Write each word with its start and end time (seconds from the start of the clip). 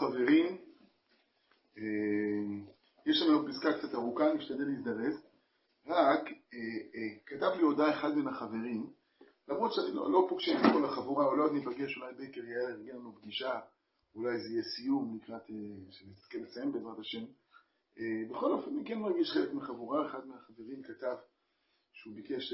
חברים, 0.00 0.56
אה, 1.78 1.82
יש 3.06 3.22
לנו 3.22 3.48
פסקה 3.48 3.78
קצת 3.78 3.94
ארוכה, 3.94 4.34
נשתדל 4.34 4.64
להזדרז. 4.64 5.26
רק 5.86 6.24
אה, 6.28 6.58
אה, 6.94 7.18
כתב 7.26 7.50
לי 7.56 7.62
הודעה 7.62 7.98
אחד 7.98 8.16
מן 8.16 8.28
החברים, 8.28 8.90
למרות 9.48 9.72
שאני 9.72 9.94
לא, 9.94 10.12
לא 10.12 10.26
פוגשים 10.28 10.56
את 10.56 10.72
כל 10.72 10.84
החבורה, 10.84 11.26
אולי 11.26 11.42
עוד 11.42 11.52
ניפגש, 11.52 11.96
אולי 11.96 12.14
בייקר 12.14 12.44
יעל 12.44 12.72
ארגן 12.72 12.96
לנו 12.96 13.16
פגישה, 13.16 13.60
אולי 14.14 14.40
זה 14.40 14.48
יהיה 14.48 14.62
סיום 14.62 15.16
לקראת, 15.16 15.42
שנזכה 15.90 16.38
לסיים 16.38 16.72
בעזרת 16.72 16.98
השם. 16.98 17.24
בכל 18.30 18.52
אופן, 18.52 18.70
אני 18.74 18.84
כן 18.84 18.98
מרגיש 18.98 19.30
חלק 19.30 19.52
מחבורה, 19.52 20.06
אחד 20.06 20.26
מהחברים 20.26 20.82
כתב 20.82 21.16
שהוא 21.92 22.14
ביקש 22.14 22.52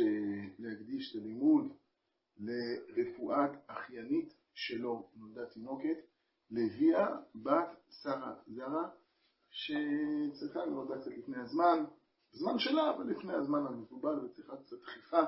להקדיש 0.58 1.16
את 1.16 1.22
הלימוד 1.22 1.72
לרפואת 2.38 3.50
אחיינית 3.66 4.34
שלו, 4.54 5.10
נולדה 5.16 5.46
תינוקת, 5.46 5.96
לביאה 6.50 7.16
בת 7.34 7.68
שרה 8.02 8.34
זרה, 8.46 8.88
שצריכה 9.50 10.66
לנולדה 10.66 11.00
קצת 11.00 11.10
לפני 11.18 11.36
הזמן, 11.36 11.84
זמן 12.32 12.58
שלה, 12.58 12.90
אבל 12.90 13.10
לפני 13.10 13.32
הזמן 13.32 13.66
המקובל 13.66 14.24
וצריכה 14.24 14.56
קצת 14.56 14.76
דחיפה, 14.82 15.20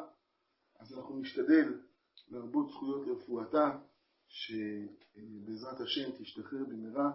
אז 0.80 0.98
אנחנו 0.98 1.18
נשתדל 1.18 1.80
לרבות 2.28 2.68
זכויות 2.70 3.06
לרפואתה, 3.06 3.78
שבעזרת 4.28 5.80
השם 5.80 6.10
תשתחרר 6.18 6.64
במהרה 6.64 7.12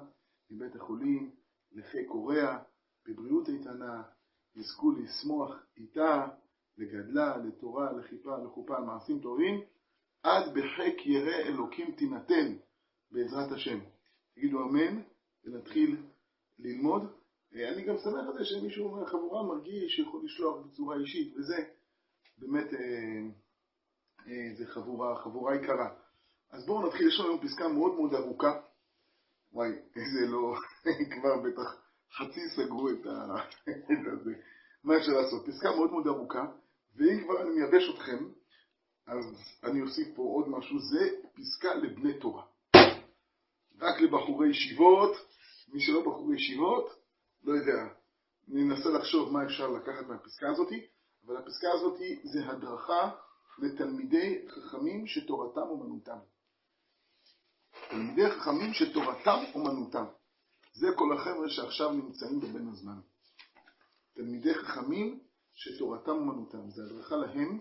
מבית 0.51 0.75
החולים 0.75 1.35
לחיק 1.71 2.09
הוריה, 2.09 2.59
בבריאות 3.05 3.49
איתנה, 3.49 4.03
יזכו 4.55 4.91
לשמוח 4.91 5.51
איתה, 5.77 6.27
לגדלה, 6.77 7.37
לתורה, 7.37 7.91
לחיפה, 7.91 8.37
לחופה, 8.37 8.79
מעשים 8.79 9.19
טובים, 9.19 9.61
עד 10.23 10.53
בחק 10.53 11.05
ירא 11.05 11.35
אלוקים 11.35 11.95
תינתן 11.95 12.55
בעזרת 13.11 13.51
השם. 13.51 13.79
תגידו 14.35 14.63
אמן 14.63 15.01
ונתחיל 15.45 15.97
ללמוד. 16.59 17.11
אני 17.53 17.83
גם 17.83 17.97
שמח 17.97 18.25
על 18.27 18.37
זה 18.37 18.45
שמישהו 18.45 18.89
מהחבורה 18.89 19.43
מרגיש 19.43 19.95
שיכול 19.95 20.25
לשלוח 20.25 20.65
בצורה 20.65 20.97
אישית, 20.97 21.35
וזה 21.37 21.55
באמת, 22.37 22.73
אה, 22.73 23.21
אה, 24.27 24.55
זה 24.57 24.65
חבורה, 24.65 25.23
חבורה 25.23 25.55
יקרה. 25.55 25.89
אז 26.51 26.65
בואו 26.65 26.87
נתחיל, 26.87 27.07
יש 27.07 27.19
לנו 27.19 27.29
היום 27.29 27.47
פסקה 27.47 27.67
מאוד 27.67 27.95
מאוד 27.95 28.13
ארוכה. 28.13 28.61
וואי, 29.53 29.69
איזה 29.69 30.31
לא, 30.31 30.55
כבר 31.13 31.41
בטח 31.43 31.83
חצי 32.17 32.41
סגרו 32.55 32.89
את 32.89 33.05
ה... 33.05 33.35
מה 34.83 34.97
אפשר 34.97 35.11
לעשות? 35.11 35.45
פסקה 35.47 35.75
מאוד 35.75 35.91
מאוד 35.91 36.07
ארוכה, 36.07 36.45
ואם 36.95 37.23
כבר 37.23 37.41
אני 37.41 37.49
מייבש 37.49 37.89
אתכם, 37.95 38.25
אז 39.07 39.25
אני 39.63 39.81
אוסיף 39.81 40.07
פה 40.15 40.21
עוד 40.21 40.49
משהו, 40.49 40.79
זה 40.79 41.09
פסקה 41.33 41.73
לבני 41.75 42.19
תורה. 42.19 42.43
רק 43.81 44.01
לבחורי 44.01 44.49
ישיבות, 44.49 45.11
מי 45.67 45.81
שלא 45.81 46.01
בחורי 46.01 46.35
ישיבות, 46.35 46.89
לא 47.43 47.53
יודע, 47.53 47.93
ננסה 48.47 48.89
לחשוב 48.89 49.33
מה 49.33 49.45
אפשר 49.45 49.67
לקחת 49.67 50.07
מהפסקה 50.07 50.49
הזאת, 50.49 50.69
אבל 51.25 51.37
הפסקה 51.37 51.67
הזאת 51.73 51.99
זה 52.23 52.45
הדרכה 52.45 53.11
לתלמידי 53.59 54.45
חכמים 54.49 55.07
שתורתם 55.07 55.61
אומנותם. 55.61 56.17
תלמידי 57.89 58.31
חכמים 58.31 58.73
שתורתם 58.73 59.39
אומנותם. 59.55 60.05
זה 60.73 60.87
כל 60.95 61.13
החבר'ה 61.13 61.49
שעכשיו 61.49 61.91
נמצאים 61.91 62.39
בבין 62.39 62.67
הזמן. 62.71 62.99
תלמידי 64.13 64.53
חכמים 64.53 65.19
שתורתם 65.53 66.11
אומנותם. 66.11 66.69
זה 66.69 66.81
הדרכה 66.83 67.15
להם, 67.15 67.59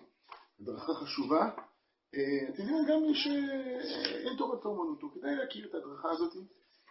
הדרכה 0.60 0.94
חשובה. 0.94 1.50
אה, 2.14 2.48
יודעים, 2.48 2.86
גם 2.88 3.02
מי 3.02 3.14
שאין 3.14 4.36
תורתו 4.38 4.68
אומנותו, 4.68 5.10
כדאי 5.10 5.34
להכיר 5.34 5.68
את 5.68 5.74
ההדרכה 5.74 6.10
הזאת, 6.10 6.32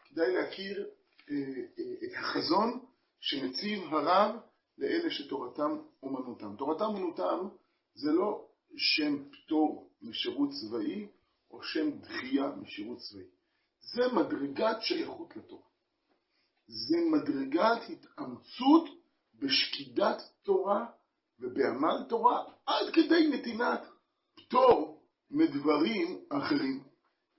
כדאי 0.06 0.34
להכיר 0.34 0.90
אה, 1.30 1.36
אה, 1.80 2.08
את 2.08 2.14
החזון 2.18 2.86
שמציב 3.20 3.94
הרב 3.94 4.36
לאלה 4.78 5.12
שתורתם 5.12 5.78
אומנותם. 6.04 6.56
תורתם 6.58 6.86
אומנותם 6.86 7.48
זה 7.96 8.12
לא 8.12 8.48
שם 8.78 9.30
פטור 9.30 9.90
משירות 10.02 10.50
צבאי 10.50 11.08
או 11.52 11.64
שם 11.64 12.00
דחייה 12.00 12.48
משירות 12.62 12.98
צבאי. 12.98 13.26
זה 13.80 14.02
מדרגת 14.14 14.82
שייכות 14.82 15.36
לתורה. 15.36 15.68
זה 16.68 16.98
מדרגת 17.12 17.82
התאמצות 17.90 18.90
בשקידת 19.40 20.22
תורה 20.44 20.86
ובעמל 21.40 22.04
תורה 22.10 22.44
עד 22.66 22.94
כדי 22.94 23.28
נתינת 23.28 23.82
פטור 24.36 25.01
מדברים 25.32 26.20
אחרים. 26.30 26.84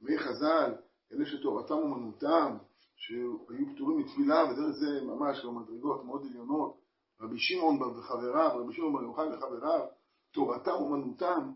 מי 0.01 0.19
חז"ל, 0.19 0.75
אלה 1.13 1.27
שתורתם 1.27 1.75
אומנותם, 1.75 2.57
שהיו 2.97 3.37
פטורים 3.75 3.99
מתפילה, 3.99 4.45
ודרך 4.45 4.71
זה 4.71 5.01
ממש 5.05 5.45
במדרגות 5.45 6.05
מאוד 6.05 6.27
עליונות, 6.27 6.81
רבי 7.21 7.39
שמעון 7.39 7.83
וחבריו, 7.83 8.51
רבי 8.55 8.73
שמעון 8.73 8.93
בר 8.93 9.03
יוחאי 9.03 9.27
וחבריו, 9.35 9.87
תורתם 10.33 10.71
אומנותם, 10.71 11.53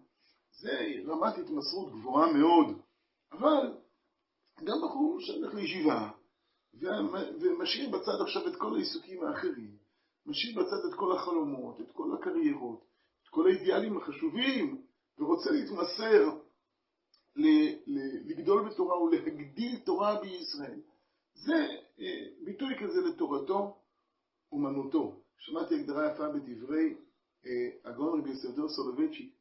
זה 0.51 0.71
רמת 1.07 1.39
התמסרות 1.39 1.93
גבוהה 1.93 2.33
מאוד. 2.33 2.67
אבל 3.33 3.75
גם 4.65 4.77
בחור 4.85 5.21
שהולך 5.21 5.55
לישיבה, 5.55 6.11
ומשאיר 7.41 7.91
בצד 7.91 8.21
עכשיו 8.21 8.49
את 8.49 8.57
כל 8.57 8.75
העיסוקים 8.75 9.25
האחרים, 9.25 9.77
משאיר 10.27 10.61
בצד 10.61 10.89
את 10.89 10.95
כל 10.95 11.13
החלומות, 11.13 11.81
את 11.81 11.93
כל 11.93 12.15
הקריירות, 12.15 12.85
את 13.23 13.29
כל 13.29 13.47
האידיאלים 13.47 13.97
החשובים, 13.97 14.86
ורוצה 15.19 15.51
להתמסר, 15.51 16.39
לגדול 18.27 18.69
בתורה 18.69 19.03
ולהגדיל 19.03 19.79
תורה 19.79 20.21
בישראל. 20.21 20.81
זה 21.35 21.67
אה, 22.01 22.27
ביטוי 22.45 22.75
כזה 22.81 23.01
לתורתו 23.01 23.83
אומנותו. 24.53 25.21
שמעתי 25.39 25.75
הגדרה 25.75 26.13
יפה 26.13 26.29
בדברי 26.29 26.95
אה, 27.47 27.91
הגאון 27.91 28.21
רבי 28.21 28.31
יוסף 28.31 28.49
דור 28.49 28.69
סולובייצ'יק, 28.69 29.35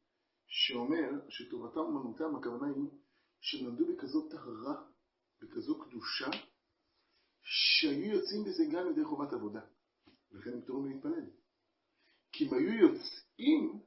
שאומר 0.46 1.10
שתורתם 1.28 1.80
אומנותם, 1.80 2.36
הכוונה 2.36 2.66
היא 2.66 2.88
שנולדו 3.40 3.84
בכזאת 3.86 4.30
טהרה, 4.30 4.82
בכזאת 5.42 5.76
קדושה, 5.88 6.30
שהיו 7.42 8.12
יוצאים 8.12 8.44
בזה 8.44 8.64
גם 8.72 8.90
ידי 8.90 9.04
חובת 9.04 9.32
עבודה. 9.32 9.60
לכן 10.32 10.52
הם 10.52 10.60
פטורים 10.60 10.92
להתפלל. 10.92 11.30
כי 12.32 12.46
הם 12.46 12.54
היו 12.54 12.72
יוצאים 12.72 13.80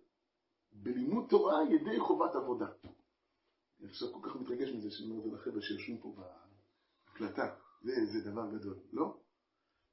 בלימוד 0.74 1.30
תורה 1.30 1.58
ידי 1.74 2.00
חובת 2.00 2.36
עבודה. 2.36 2.68
אני 3.80 3.88
עכשיו 3.90 4.14
כל 4.14 4.30
כך 4.30 4.36
מתרגש 4.36 4.70
מזה 4.70 4.92
שאני 4.92 5.10
אומר 5.10 5.26
את 5.26 5.32
זה 5.32 5.38
לחבר'ה 5.38 5.62
שיושבים 5.62 5.98
פה 6.02 6.16
בהקלטה. 6.16 7.56
זה, 7.82 7.92
זה 8.06 8.32
דבר 8.32 8.56
גדול, 8.56 8.80
לא? 8.92 9.18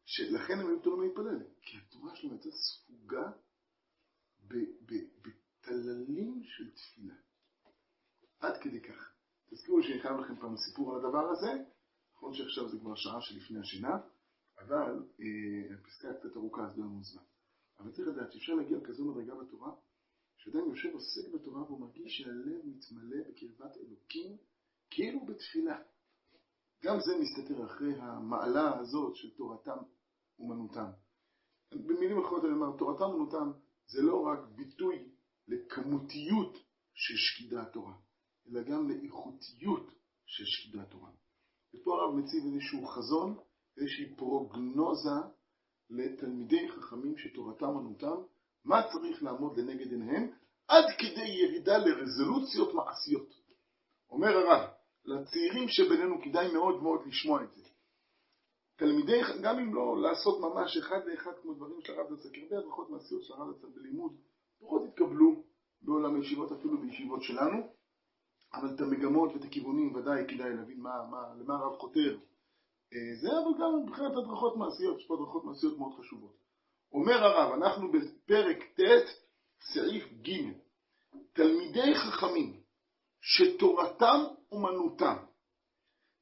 שלכן 0.05 0.61
הם 0.61 0.67
היו 0.69 0.81
פטורים 0.81 1.03
להתפלל. 1.03 1.43
כי 1.63 1.77
התורה 1.77 2.17
שלנו 2.17 2.33
הייתה 2.33 2.49
ספוגה 2.51 3.31
בטללים 5.23 6.43
של 6.45 6.71
תפילה. 6.75 7.15
עד 8.41 8.63
כדי 8.63 8.81
כך. 8.81 9.13
תזכירו 9.51 9.83
שאני 9.83 10.03
חייב 10.03 10.17
לכם 10.21 10.37
פעם 10.41 10.57
סיפור 10.57 10.95
על 10.95 11.05
הדבר 11.05 11.31
הזה. 11.31 11.65
נכון 12.17 12.35
שעכשיו 12.35 12.69
זה 12.69 12.79
כבר 12.79 12.95
שעה 12.95 13.21
שלפני 13.21 13.61
השינה, 13.61 13.99
אבל 14.59 15.05
אה, 15.21 15.75
הפסקה 15.75 16.15
קצת 16.15 16.37
ארוכה, 16.37 16.63
אז 16.67 16.79
לא 16.79 16.85
לנו 16.85 17.05
זמן. 17.05 17.23
אבל 17.79 17.93
צריך 17.93 18.09
לדעת 18.09 18.33
שאפשר 18.33 18.55
להגיע 18.55 18.79
לכזו 18.79 19.05
מדרגה 19.05 19.35
בתורה, 19.35 19.73
שאדם 20.47 20.69
יושב 20.69 20.89
עוסק 20.93 21.35
בתורה 21.35 21.63
והוא 21.63 21.81
מרגיש 21.81 22.19
שהלב 22.19 22.61
מתמלא 22.65 23.17
בקרבת 23.29 23.77
אלוקים, 23.77 24.37
כאילו 24.91 25.27
בתפילה. 25.27 25.79
גם 26.85 26.97
זה 27.01 27.13
מסתתר 27.21 27.65
אחרי 27.67 27.95
המעלה 27.95 28.79
הזאת 28.79 29.17
של 29.17 29.37
תורתם 29.37 29.79
אומנותם. 30.39 30.91
במילים 31.75 32.19
אחרות 32.19 32.45
אני 32.45 32.53
אומר, 32.53 32.77
תורתם 32.79 33.05
אומנותם 33.05 33.51
זה 33.87 34.03
לא 34.03 34.23
רק 34.23 34.39
ביטוי 34.57 35.09
לכמותיות 35.49 36.59
של 36.95 37.15
שקידת 37.17 37.73
תורה, 37.73 37.95
אלא 38.49 38.63
גם 38.63 38.89
לאיכותיות 38.89 39.91
של 40.27 40.45
שקידת 40.47 40.91
תורה. 40.91 41.11
ופה 41.75 41.95
הרב 41.95 42.15
מציב 42.15 42.45
איזשהו 42.45 42.87
חזון, 42.87 43.39
איזושהי 43.77 44.17
פרוגנוזה 44.17 45.21
לתלמידי 45.91 46.69
חכמים 46.69 47.19
שתורתם 47.19 47.67
אומנותם, 47.67 48.23
מה 48.67 48.83
צריך 48.93 49.23
לעמוד 49.23 49.59
לנגד 49.59 49.91
עיניהם, 49.93 50.31
עד 50.69 50.85
כדי 50.99 51.29
ירידה 51.29 51.79
לרזולוציות 51.79 52.75
מעשיות. 52.75 53.29
אומר 54.11 54.29
הרב, 54.29 54.69
לצעירים 55.05 55.69
שבינינו 55.69 56.23
כדאי 56.23 56.53
מאוד 56.53 56.83
מאוד 56.83 57.01
לשמוע 57.07 57.43
את 57.43 57.55
זה. 57.55 57.63
תלמידי, 58.77 59.21
גם 59.43 59.59
אם 59.59 59.75
לא 59.75 60.03
לעשות 60.03 60.41
ממש 60.41 60.77
אחד 60.77 61.01
לאחד 61.07 61.31
כמו 61.43 61.55
דברים 61.55 61.81
של 61.81 61.93
הרב 61.93 62.15
דצק, 62.15 62.39
הרבה 62.39 62.59
הדרכות 62.59 62.91
מעשיות 62.91 63.25
של 63.25 63.35
הרב 63.35 63.57
דצק 63.57 63.69
בלימוד, 63.75 64.13
פחות 64.61 64.83
התקבלו 64.89 65.43
בעולם 65.83 66.17
הישיבות, 66.17 66.53
אפילו 66.53 66.81
בישיבות 66.81 67.23
שלנו, 67.23 67.57
אבל 68.55 68.75
את 68.75 68.81
המגמות 68.81 69.33
ואת 69.33 69.45
הכיוונים 69.45 69.95
ודאי 69.95 70.25
כדאי 70.29 70.57
להבין 70.57 70.81
מה, 70.81 71.07
מה, 71.11 71.35
למה 71.39 71.55
הרב 71.55 71.77
חותר. 71.79 72.19
אה, 72.93 73.21
זה 73.23 73.29
אבל 73.29 73.61
גם 73.61 73.87
מבחינת 73.87 74.13
הדרכות 74.17 74.57
מעשיות, 74.57 74.99
יש 74.99 75.07
פה 75.07 75.15
הדרכות 75.15 75.45
מעשיות 75.45 75.79
מאוד 75.79 75.93
חשובות. 76.01 76.46
אומר 76.97 77.25
הרב, 77.25 77.53
אנחנו 77.53 77.93
בפרק 77.93 78.59
ט', 78.81 78.81
סעיף 79.61 80.05
ג', 80.23 80.53
תלמידי 81.33 81.95
חכמים 81.95 82.61
שתורתם 83.21 84.21
אומנותם 84.53 85.17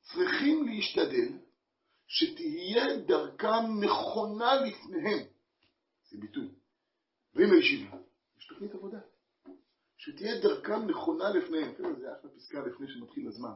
צריכים 0.00 0.66
להשתדל 0.66 1.38
שתהיה 2.06 2.96
דרכם 2.96 3.80
נכונה 3.80 4.54
לפניהם. 4.54 5.26
זה 6.10 6.18
ביטוי. 6.20 6.48
ואם 7.34 7.52
הישיבה, 7.52 7.96
יש 8.38 8.46
תוכנית 8.46 8.74
עבודה. 8.74 8.98
שתהיה 9.96 10.40
דרכם 10.40 10.86
נכונה 10.86 11.30
לפניהם. 11.30 11.74
כן, 11.74 11.94
זה 12.00 12.12
אחלה 12.18 12.30
פסקה 12.30 12.60
לפני 12.60 12.86
שמתחיל 12.88 13.28
הזמן. 13.28 13.54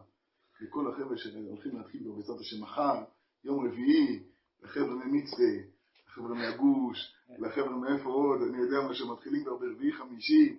לכל 0.60 0.92
החבר'ה 0.92 1.16
שהולכים 1.16 1.76
להתחיל 1.76 2.02
בעזרת 2.16 2.40
השם 2.40 2.62
מחר, 2.62 3.04
יום 3.44 3.66
רביעי, 3.66 4.22
לחבר'ה 4.62 4.94
ממצפה, 4.94 5.77
לחבר'ה 6.08 6.34
מהגוש, 6.34 7.14
לחבר'ה 7.38 7.76
מאיפה 7.76 8.08
עוד, 8.08 8.42
אני 8.42 8.58
יודע 8.58 8.80
מה 8.88 8.94
שמתחילים 8.94 9.44
כבר 9.44 9.56
ברביעי 9.56 9.92
חמישי, 9.92 10.58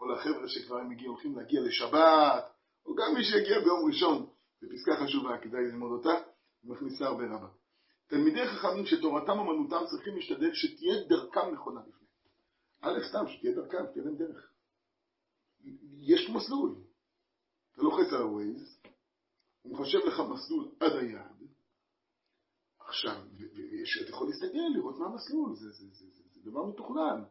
או 0.00 0.12
לחבר'ה 0.12 0.48
שכבר 0.48 0.78
הם 0.78 0.88
מגיע, 0.88 1.08
הולכים 1.08 1.36
להגיע 1.36 1.60
לשבת, 1.60 2.44
או 2.86 2.94
גם 2.94 3.14
מי 3.14 3.24
שיגיע 3.24 3.60
ביום 3.60 3.86
ראשון. 3.86 4.26
זו 4.60 4.66
פסקה 4.72 5.04
חשובה, 5.04 5.38
כדאי 5.38 5.62
ללמוד 5.64 5.90
אותה, 5.92 6.22
ומכניסה 6.64 7.06
הרבה 7.06 7.24
רבה. 7.24 7.48
תלמידי 8.06 8.46
חכמים 8.46 8.86
שתורתם 8.86 9.38
אמנותם 9.38 9.86
צריכים 9.90 10.16
להשתדל 10.16 10.54
שתהיה 10.54 10.94
דרכם 11.08 11.50
נכונה 11.52 11.80
לפני. 11.80 12.06
א', 12.80 12.98
סתם, 13.08 13.28
שתהיה 13.28 13.54
דרכם, 13.54 13.78
שתהיה 13.90 14.04
להם 14.04 14.16
דרך. 14.16 14.50
יש 16.00 16.30
מסלול. 16.30 16.74
אתה 17.72 17.82
לוחץ 17.82 18.12
על 18.12 18.22
ה-Waze, 18.22 18.88
הוא 19.62 19.78
מחשב 19.78 19.98
לך 20.06 20.20
מסלול 20.20 20.68
עד 20.80 20.92
היעד. 20.92 21.29
עכשיו, 22.90 23.22
אתה 24.02 24.10
יכול 24.10 24.28
להסתכל, 24.28 24.58
לראות 24.74 24.98
מה 24.98 25.06
המסלול, 25.06 25.56
זה, 25.56 25.70
זה, 25.70 25.84
זה, 25.92 26.06
זה, 26.10 26.22
זה 26.34 26.50
דבר 26.50 26.66
מתוכנן. 26.66 27.22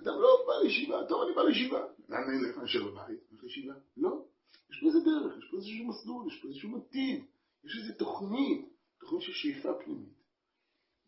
אדם 0.00 0.20
לא 0.20 0.44
בא 0.46 0.52
לישיבה, 0.62 1.06
טוב, 1.08 1.22
אני 1.22 1.34
בא 1.34 1.42
לישיבה. 1.42 1.84
לאן 2.08 2.22
אני 2.28 2.38
אלך? 2.38 2.58
אני 2.58 2.84
בבית, 2.84 3.18
הולך 3.30 3.42
לישיבה? 3.42 3.74
לא. 3.96 4.24
יש 4.70 4.80
פה 4.80 4.86
איזה 4.86 5.00
דרך, 5.00 5.38
יש 5.38 5.50
פה 5.50 5.56
איזשהו 5.56 5.86
מסלול, 5.88 6.26
יש 6.26 6.40
פה 6.42 6.48
איזשהו 6.48 6.76
נתיב, 6.76 7.24
יש 7.64 7.78
איזו 7.78 7.98
תוכנית, 7.98 8.68
תוכנית 9.00 9.22
של 9.22 9.32
שאיפה 9.32 9.72
פנימית, 9.84 10.22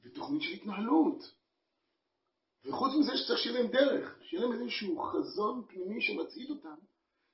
ותוכנית 0.05 0.43
של 0.43 0.52
התנהלות. 0.52 1.34
וחוץ 2.64 2.93
מזה 3.00 3.16
שצריך 3.16 3.38
שיהיה 3.38 3.61
להם 3.61 3.70
דרך, 3.70 4.19
שיהיה 4.22 4.43
להם 4.46 4.52
איזשהו 4.52 4.99
חזון 4.99 5.64
פנימי 5.69 6.00
שמצעיד 6.02 6.50
אותם, 6.50 6.75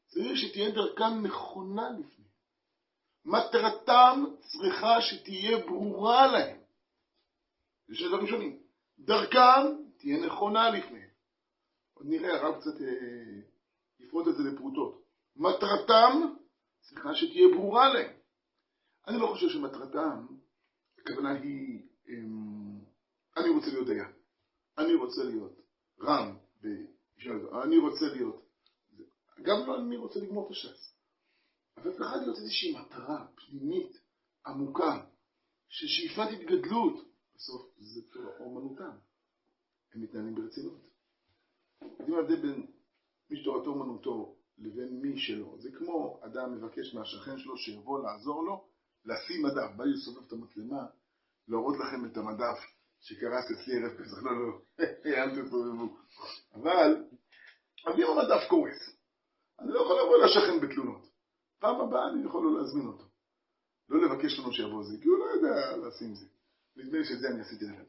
צריך 0.07 0.39
שתהיה 0.39 0.71
דרכם 0.71 1.23
נכונה 1.23 1.91
לפני. 1.91 2.30
מטרתם 3.25 4.25
צריכה 4.41 5.01
שתהיה 5.01 5.59
ברורה 5.67 6.27
להם. 6.27 6.59
זה 7.89 7.95
שני 7.95 8.09
דברים 8.09 8.27
שונים. 8.27 8.59
דרכם 8.99 9.67
תהיה 9.99 10.27
נכונה 10.27 10.71
לפני. 10.71 11.05
עוד 11.95 12.07
נראה, 12.07 12.35
הרב 12.35 12.61
קצת 12.61 12.81
אה, 12.81 13.41
יפרוט 14.01 14.29
את 14.29 14.37
זה 14.37 14.43
לפרוטות. 14.43 15.03
מטרתם 15.37 16.35
צריכה 16.81 17.15
שתהיה 17.15 17.49
ברורה 17.55 17.89
להם. 17.95 18.13
אני 19.09 19.21
לא 19.21 19.27
חושב 19.27 19.49
שמטרתם, 19.49 20.27
הכוונה 20.99 21.31
היא, 21.31 21.83
אמ, 22.09 22.79
אני 23.37 23.49
רוצה 23.49 23.67
להיות 23.67 23.87
דיין. 23.87 24.13
אני 24.79 24.95
רוצה 24.95 25.25
להיות 25.25 25.61
רם, 26.01 26.37
אני 27.65 27.79
רוצה 27.79 28.07
להיות, 28.13 28.43
גם 29.43 29.67
לא 29.67 29.81
אני 29.81 29.97
רוצה 29.97 30.21
לגמור 30.21 30.47
את 30.47 30.51
הש"ס, 30.51 30.90
אבל 31.83 31.93
צריכה 31.93 32.17
להיות 32.17 32.37
איזושהי 32.39 32.77
מטרה 32.79 33.27
פנימית, 33.35 34.01
עמוקה, 34.47 35.05
של 35.69 35.87
שאיפת 35.87 36.29
התגדלות, 36.33 37.11
בסוף 37.35 37.63
זה 37.79 38.01
אומנותם, 38.41 38.97
הם 39.95 40.03
מתנהלים 40.03 40.35
ברצינות. 40.35 40.81
יודעים 41.83 42.17
ההבדל 42.17 42.37
בין 42.37 42.67
מי 43.31 43.37
שתורתו 43.37 43.71
אומנותו 43.71 44.37
לבין 44.59 45.01
מי 45.01 45.19
שלא? 45.19 45.57
זה 45.59 45.71
כמו 45.79 46.21
אדם 46.23 46.55
מבקש 46.55 46.95
מהשכן 46.95 47.39
שלו 47.39 47.57
שיבוא 47.57 48.03
לעזור 48.03 48.45
לו 48.45 48.65
לשים 49.05 49.43
מדף, 49.43 49.77
בא 49.77 49.85
לי 49.85 49.93
לסובב 49.93 50.27
את 50.27 50.33
המצלמה, 50.33 50.87
להראות 51.49 51.77
לכם 51.79 52.05
את 52.05 52.17
המדף 52.17 52.59
שקרס 53.01 53.45
אצלי 53.51 53.75
ערב 53.77 53.93
פסח, 53.99 54.23
לא, 54.23 54.31
לא, 54.47 54.61
אל 55.07 55.31
תסובבו. 55.31 55.97
אבל, 56.55 57.05
אז 57.87 57.95
אם 57.99 58.07
המדף 58.07 58.49
קורס, 58.49 58.97
אני 59.61 59.73
לא 59.73 59.81
יכול 59.81 59.97
לבוא 60.01 60.25
לשכן 60.25 60.67
בתלונות. 60.67 61.10
פעם 61.61 61.81
הבאה 61.81 62.09
אני 62.09 62.27
יכול 62.27 62.45
לא 62.45 62.61
להזמין 62.61 62.87
אותו. 62.87 63.05
לא 63.89 64.01
לבקש 64.03 64.39
לנו 64.39 64.53
שיבוא 64.53 64.85
זה, 64.85 64.97
כי 65.03 65.09
הוא 65.09 65.19
לא 65.19 65.25
יודע 65.25 65.77
לשים 65.77 66.15
זה. 66.15 66.27
נדמה 66.77 66.99
לי 66.99 67.05
שאת 67.05 67.21
זה 67.21 67.29
אני 67.29 67.41
עשיתי 67.41 67.65
עליו. 67.65 67.85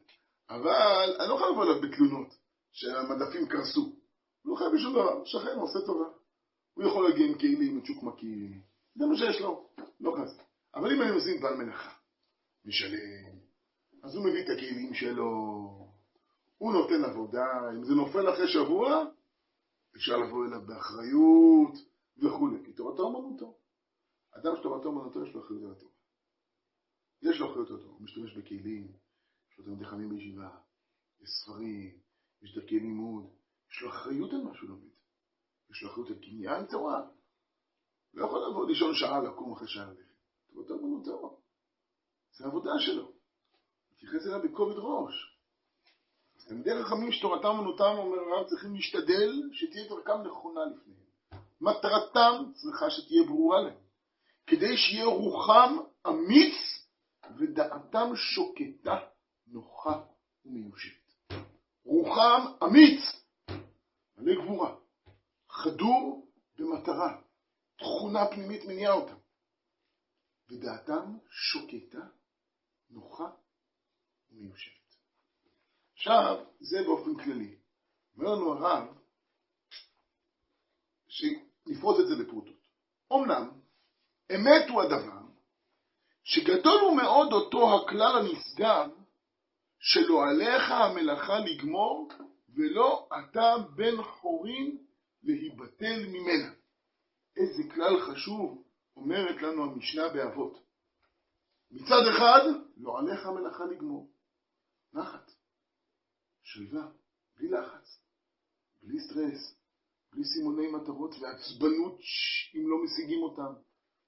אבל 0.50 1.16
אני 1.20 1.28
לא 1.28 1.34
יכול 1.34 1.50
לבוא 1.52 1.64
אליו 1.64 1.80
בתלונות 1.80 2.28
שהמדפים 2.72 3.48
קרסו. 3.48 3.80
הוא 4.42 4.52
לא 4.52 4.56
חייב 4.56 4.72
בשום 4.74 4.92
דבר, 4.92 5.24
שכן 5.24 5.58
עושה 5.58 5.78
טובה. 5.86 6.08
הוא 6.74 6.84
יכול 6.84 7.08
להגיע 7.08 7.26
עם 7.26 7.38
כלים, 7.38 7.60
עם 7.60 7.80
צ'וקמקים, 7.80 8.62
זה 8.94 9.06
מה 9.06 9.16
שיש 9.16 9.40
לו, 9.40 9.68
לא 10.00 10.16
חס. 10.18 10.38
אבל 10.74 10.92
אם 10.92 11.02
אני 11.02 11.16
מזמין 11.16 11.40
בעל 11.40 11.54
מלאכה, 11.54 11.90
משלם, 12.64 13.38
אז 14.02 14.16
הוא 14.16 14.24
מביא 14.24 14.44
את 14.44 14.50
הכלים 14.50 14.94
שלו, 14.94 15.28
הוא 16.58 16.72
נותן 16.72 17.04
עבודה, 17.04 17.70
אם 17.74 17.84
זה 17.84 17.94
נופל 17.94 18.32
אחרי 18.32 18.48
שבוע, 18.48 19.04
אפשר 19.96 20.16
לבוא 20.16 20.46
אליו 20.46 20.60
באחריות 20.66 21.74
וכולי, 22.18 22.64
כי 22.64 22.72
תורתו 22.72 23.02
אומנותו. 23.02 23.61
אדם 24.32 24.56
שתורתו 24.56 24.88
אומנותו 24.88 25.26
יש 25.26 25.34
לו 25.34 25.40
אחריות 25.44 25.62
על 25.64 25.72
התורה. 25.72 25.92
יש 27.22 27.40
לו 27.40 27.50
אחריות 27.50 27.70
על 27.70 27.76
התורה, 27.76 27.92
הוא 27.92 28.02
משתמש 28.02 28.36
בכלים, 28.36 28.92
יש 29.50 29.58
לו 29.58 29.64
תלמידי 29.64 29.84
חכמים 29.84 30.08
בישיבה, 30.08 30.58
יש 31.20 31.30
ספרים, 31.30 31.98
יש 32.42 32.54
דרכי 32.54 32.80
לימוד, 32.80 33.30
יש 33.70 33.82
לו 33.82 33.88
אחריות 33.88 34.32
על 34.32 34.42
מה 34.44 34.54
שהוא 34.54 34.68
לומד. 34.68 34.92
יש 35.70 35.82
לו 35.82 35.90
אחריות 35.90 36.08
על 36.08 36.16
קניין 36.16 36.66
תורה. 36.66 37.08
לא 38.14 38.26
יכול 38.26 38.50
לבוא 38.50 38.66
לישון 38.66 38.94
שעה, 38.94 39.20
לקום 39.22 39.52
אחרי 39.52 39.68
שעה 39.68 39.86
ללכת. 39.86 40.12
תורתו 40.52 40.74
אומנותו. 40.74 41.40
זה 42.32 42.44
העבודה 42.44 42.70
שלו. 42.78 43.12
להתייחס 43.90 44.26
אליו 44.26 44.42
בכובד 44.42 44.74
ראש. 44.76 45.38
אז 46.36 46.46
תלמידי 46.46 46.70
חכמים 46.84 47.12
שתורתם 47.12 47.48
אומנותם, 47.48 47.94
אומר 47.98 48.18
הרב, 48.18 48.48
צריכים 48.48 48.74
להשתדל 48.74 49.32
שתהיה 49.52 49.88
דרכם 49.88 50.22
נכונה 50.22 50.60
לפניהם. 50.64 51.02
מטרתם 51.60 52.52
צריכה 52.54 52.90
שתהיה 52.90 53.22
ברורה 53.26 53.60
להם. 53.60 53.82
כדי 54.46 54.76
שיהיה 54.76 55.04
רוחם 55.04 55.76
אמיץ 56.08 56.54
ודעתם 57.38 58.16
שוקטה, 58.16 58.98
נוחה 59.46 60.04
ומיושבת. 60.44 61.14
רוחם 61.84 62.52
אמיץ, 62.64 63.00
מלא 64.16 64.42
גבורה, 64.42 64.76
חדור 65.48 66.30
במטרה, 66.58 67.20
תכונה 67.76 68.26
פנימית 68.30 68.64
מניעה 68.64 68.92
אותם. 68.92 69.16
ודעתם 70.48 71.18
שוקטה, 71.30 72.06
נוחה 72.90 73.30
ומיושבת. 74.30 74.96
עכשיו, 75.94 76.44
זה 76.60 76.76
באופן 76.86 77.24
כללי. 77.24 77.56
אומר 78.16 78.34
לנו 78.34 78.52
הרב, 78.52 78.98
שנפרוט 81.08 82.00
את 82.00 82.06
זה 82.08 82.14
לפרוטות. 82.22 82.68
אמנם, 83.12 83.61
אמת 84.34 84.68
הוא 84.68 84.82
הדבר, 84.82 85.22
שגדול 86.24 86.80
הוא 86.80 86.96
מאוד 86.96 87.32
אותו 87.32 87.76
הכלל 87.76 88.18
הנשגב, 88.18 88.90
שלא 89.78 90.24
עליך 90.24 90.70
המלאכה 90.70 91.38
לגמור, 91.38 92.08
ולא 92.54 93.08
אתה 93.18 93.54
בן 93.76 94.02
חורין 94.02 94.78
להיבטל 95.22 96.06
ממנה. 96.06 96.52
איזה 97.36 97.62
כלל 97.74 98.00
חשוב 98.00 98.64
אומרת 98.96 99.42
לנו 99.42 99.64
המשנה 99.64 100.08
באבות. 100.08 100.58
מצד 101.70 102.02
אחד, 102.10 102.40
לא 102.76 102.98
עליך 102.98 103.26
המלאכה 103.26 103.64
לגמור. 103.64 104.10
נחת, 104.92 105.32
שלווה, 106.42 106.88
בלי 107.36 107.48
לחץ, 107.48 107.98
בלי 108.82 109.00
סטרס, 109.00 109.54
בלי 110.12 110.24
סימוני 110.24 110.66
מטרות 110.66 111.14
ועצבנות 111.20 111.98
אם 112.54 112.68
לא 112.70 112.76
משיגים 112.84 113.22
אותם, 113.22 113.52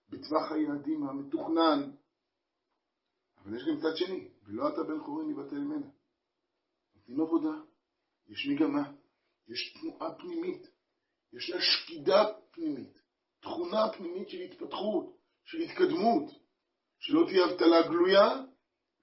בטווח 0.08 0.52
היעדים 0.52 1.08
המתוכנן. 1.08 1.90
אבל 3.36 3.56
יש 3.56 3.62
גם 3.68 3.80
צד 3.80 3.96
שני, 3.96 4.28
ולא 4.44 4.68
אתה 4.68 4.82
בן 4.82 5.00
חורין 5.00 5.30
יבטל 5.30 5.58
ממנה. 5.58 5.86
נותנים 6.94 7.20
עבודה, 7.20 7.60
יש 8.28 8.48
מגמה, 8.48 8.92
יש 9.48 9.72
תנועה 9.72 10.14
פנימית, 10.14 10.66
יש 11.32 11.50
לה 11.50 11.60
שקידה 11.60 12.24
פנימית, 12.50 12.98
תכונה 13.40 13.92
פנימית 13.96 14.28
של 14.28 14.40
התפתחות, 14.40 15.16
של 15.44 15.58
התקדמות, 15.58 16.30
שלא 16.98 17.26
תהיה 17.26 17.44
אבטלה 17.44 17.88
גלויה, 17.88 18.44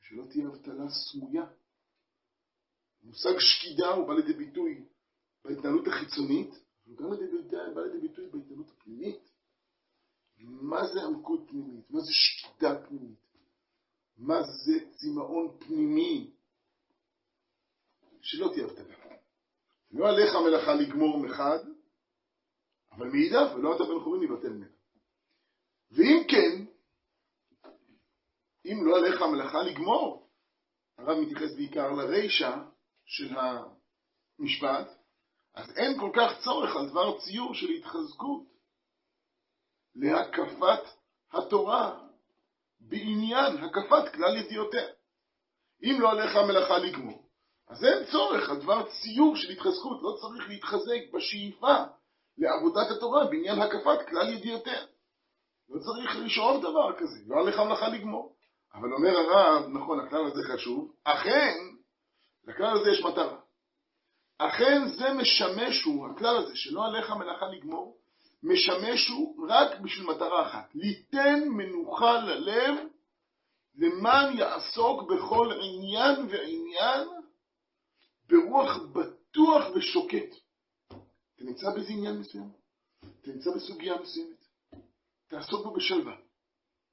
ושלא 0.02 0.24
תהיה 0.30 0.48
אבטלה 0.48 0.90
סמויה. 0.90 1.46
המושג 3.04 3.40
שקידה 3.40 3.88
הוא 3.88 4.08
בא 4.08 4.14
לידי 4.14 4.34
ביטוי 4.34 4.86
בהתנהלות 5.46 5.88
החיצונית, 5.88 6.50
אבל 6.88 6.96
גם 6.96 7.10
בא 7.76 7.82
לידי 7.82 8.08
ביטוי 8.08 8.26
בהתנהלות 8.30 8.70
הפנימית. 8.70 9.31
מה 10.44 10.88
זה 10.88 11.04
עמקות 11.04 11.40
פנימית? 11.50 11.92
מה 11.92 12.00
זה 12.00 12.12
שקידה 12.14 12.86
פנימית? 12.88 13.20
מה 14.18 14.44
זה 14.44 14.74
צמאון 14.96 15.58
פנימי? 15.60 16.32
שלא 18.22 18.52
תהיה 18.54 18.66
הבטלה. 18.66 18.96
לא 19.92 20.10
עליך 20.10 20.36
המלאכה 20.36 20.74
לגמור 20.74 21.18
מחד, 21.18 21.60
אבל 22.92 23.08
מאידך, 23.08 23.56
ולא 23.56 23.76
אתה 23.76 23.84
בן 23.84 24.00
חורין 24.04 24.24
יבטל 24.24 24.50
ממנה. 24.50 24.66
ואם 25.92 26.24
כן, 26.30 26.66
אם 28.66 28.86
לא 28.86 28.98
עליך 28.98 29.22
המלאכה 29.22 29.64
לגמור, 29.64 30.30
הרב 30.98 31.18
מתייחס 31.20 31.56
בעיקר 31.56 31.92
לרישא 31.92 32.58
של 33.06 33.36
המשפט, 33.38 34.88
אז 35.54 35.78
אין 35.78 36.00
כל 36.00 36.12
כך 36.16 36.44
צורך 36.44 36.76
על 36.76 36.90
דבר 36.90 37.20
ציור 37.20 37.54
של 37.54 37.70
התחזקות 37.70 38.51
להקפת 39.96 40.84
התורה 41.34 42.00
בעניין 42.80 43.58
הקפת 43.58 44.14
כלל 44.14 44.38
ידיעותיה. 44.38 44.88
אם 45.84 46.02
לא 46.02 46.12
עליך 46.12 46.36
המלאכה 46.36 46.78
לגמור, 46.78 47.24
אז 47.70 47.86
אין 47.86 48.06
צורך 48.12 48.50
על 48.50 48.60
דבר 48.60 48.84
ציור 48.90 49.36
של 49.36 49.52
התחזקות, 49.52 50.02
לא 50.02 50.18
צריך 50.22 50.50
להתחזק 50.50 51.14
בשאיפה 51.14 51.76
לעבודת 52.38 52.92
התורה 52.98 53.26
בעניין 53.26 53.62
הקפת 53.62 54.08
כלל 54.10 54.30
ידיעותיה. 54.30 54.82
לא 55.70 55.80
צריך 55.80 56.16
לשאול 56.16 56.58
דבר 56.60 57.00
כזה, 57.00 57.20
לא 57.28 57.42
עליך 57.42 57.60
המלאכה 57.60 57.88
לגמור. 57.88 58.36
אבל 58.74 58.94
אומר 58.94 59.18
הרב, 59.18 59.68
נכון, 59.68 60.00
הכלל 60.00 60.26
הזה 60.26 60.42
חשוב, 60.54 60.94
אכן, 61.04 61.54
לכלל 62.48 62.78
הזה 62.78 62.92
יש 62.92 63.02
מטרה. 63.02 63.40
אכן 64.38 64.88
זה 64.88 65.14
משמש 65.14 65.84
הוא, 65.84 66.08
הכלל 66.08 66.38
הזה, 66.38 66.56
שלא 66.56 66.86
עליך 66.86 67.10
מלאכה 67.10 67.46
לגמור, 67.48 67.98
משמש 68.44 69.08
הוא 69.08 69.48
רק 69.50 69.80
בשביל 69.80 70.08
מטרה 70.08 70.48
אחת, 70.48 70.76
ליתן 70.76 71.48
מנוחה 71.50 72.22
ללב 72.22 72.76
למען 73.76 74.38
יעסוק 74.38 75.12
בכל 75.12 75.52
עניין 75.62 76.16
ועניין 76.30 77.08
ברוח 78.30 78.78
בטוח 78.78 79.66
ושוקט. 79.76 80.36
אתה 81.36 81.44
נמצא 81.44 81.70
באיזה 81.74 81.92
עניין 81.92 82.20
מסוים? 82.20 82.50
אתה 83.22 83.32
נמצא 83.32 83.52
בסוגיה 83.56 84.02
מסוימת? 84.02 84.46
תעסוק 85.28 85.64
בו 85.64 85.74
בשלווה, 85.74 86.16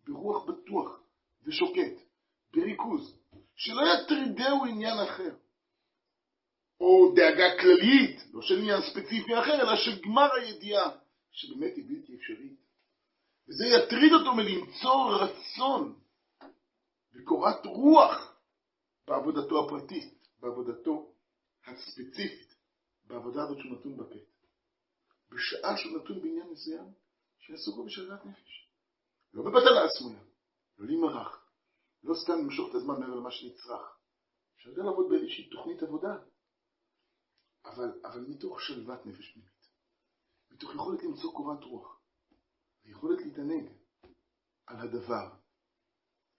ברוח 0.07 0.45
בטוח 0.45 1.01
ושוקט, 1.45 2.03
בריכוז, 2.53 3.19
שלא 3.57 3.83
יטרידהו 3.95 4.65
עניין 4.65 4.99
אחר. 4.99 5.35
או 6.81 7.13
דאגה 7.17 7.59
כללית, 7.61 8.21
לא 8.33 8.43
של 8.43 8.59
עניין 8.59 8.81
ספציפי 8.83 9.39
אחר, 9.39 9.55
אלא 9.55 9.77
של 9.77 10.03
גמר 10.03 10.29
הידיעה, 10.35 10.91
שבאמת 11.39 11.77
היא 11.77 11.85
בלתי 11.89 12.17
אפשרית. 12.17 12.61
וזה 13.49 13.65
יטריד 13.67 14.13
אותו 14.13 14.35
מלמצוא 14.35 15.17
רצון 15.21 16.01
וקורת 17.15 17.67
רוח 17.67 18.41
בעבודתו 19.07 19.65
הפרטית, 19.65 20.29
בעבודתו 20.41 21.13
הספציפית, 21.67 22.55
בעבודה 23.05 23.43
הזאת 23.43 23.59
שהוא 23.59 23.73
נתון 23.73 23.97
בפה. 23.97 24.19
בשעה 25.31 25.77
שהוא 25.77 25.99
נתון 25.99 26.23
בעניין 26.23 26.49
מסוים, 26.51 26.93
שיעסוק 27.39 27.77
בו 27.77 27.85
בשאלת 27.85 28.27
נפש. 28.27 28.71
לא 29.35 29.43
בבטלה 29.43 29.85
הסמויה, 29.85 30.23
לא 30.79 30.87
להימרח, 30.87 31.51
לא 32.03 32.15
סתם 32.15 32.33
למשוך 32.33 32.71
את 32.71 32.75
הזמן 32.75 33.01
מעבר 33.01 33.15
למה 33.15 33.31
שנצרך. 33.31 33.99
אפשר 34.57 34.71
לעבוד 34.71 35.07
באיזושהי 35.11 35.49
תוכנית 35.49 35.83
עבודה, 35.83 36.15
אבל, 37.65 38.01
אבל 38.05 38.21
מתוך 38.29 38.61
שלוות 38.61 39.07
נפש 39.07 39.33
פנימית, 39.33 39.58
מתוך 40.51 40.75
יכולת 40.75 41.03
למצוא 41.03 41.33
קורת 41.33 41.65
רוח, 41.65 42.01
ויכולת 42.85 43.19
להתענג 43.21 43.69
על 44.67 44.77
הדבר. 44.81 45.31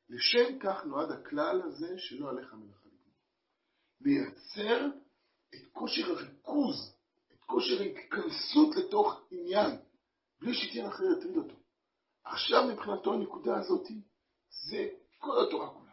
לשם 0.09 0.59
כך 0.59 0.85
נועד 0.85 1.11
הכלל 1.11 1.61
הזה 1.61 1.97
שלא 1.97 2.29
עליך 2.29 2.53
מלאכה 2.53 2.85
לגמור. 2.85 3.13
לייצר 4.01 4.85
את 5.55 5.71
כושר 5.73 6.11
הריכוז, 6.11 6.95
את 7.33 7.43
כושר 7.45 7.81
ההתכנסות 7.81 8.75
לתוך 8.75 9.21
עניין, 9.31 9.79
בלי 10.39 10.53
שכן 10.53 10.85
אחר 10.85 11.03
יטריד 11.17 11.37
אותו. 11.37 11.55
עכשיו 12.23 12.67
מבחינתו 12.67 13.13
הנקודה 13.13 13.57
הזאת 13.57 13.87
זה 14.49 14.89
כל 15.17 15.47
התורה 15.47 15.73
כולה. 15.73 15.91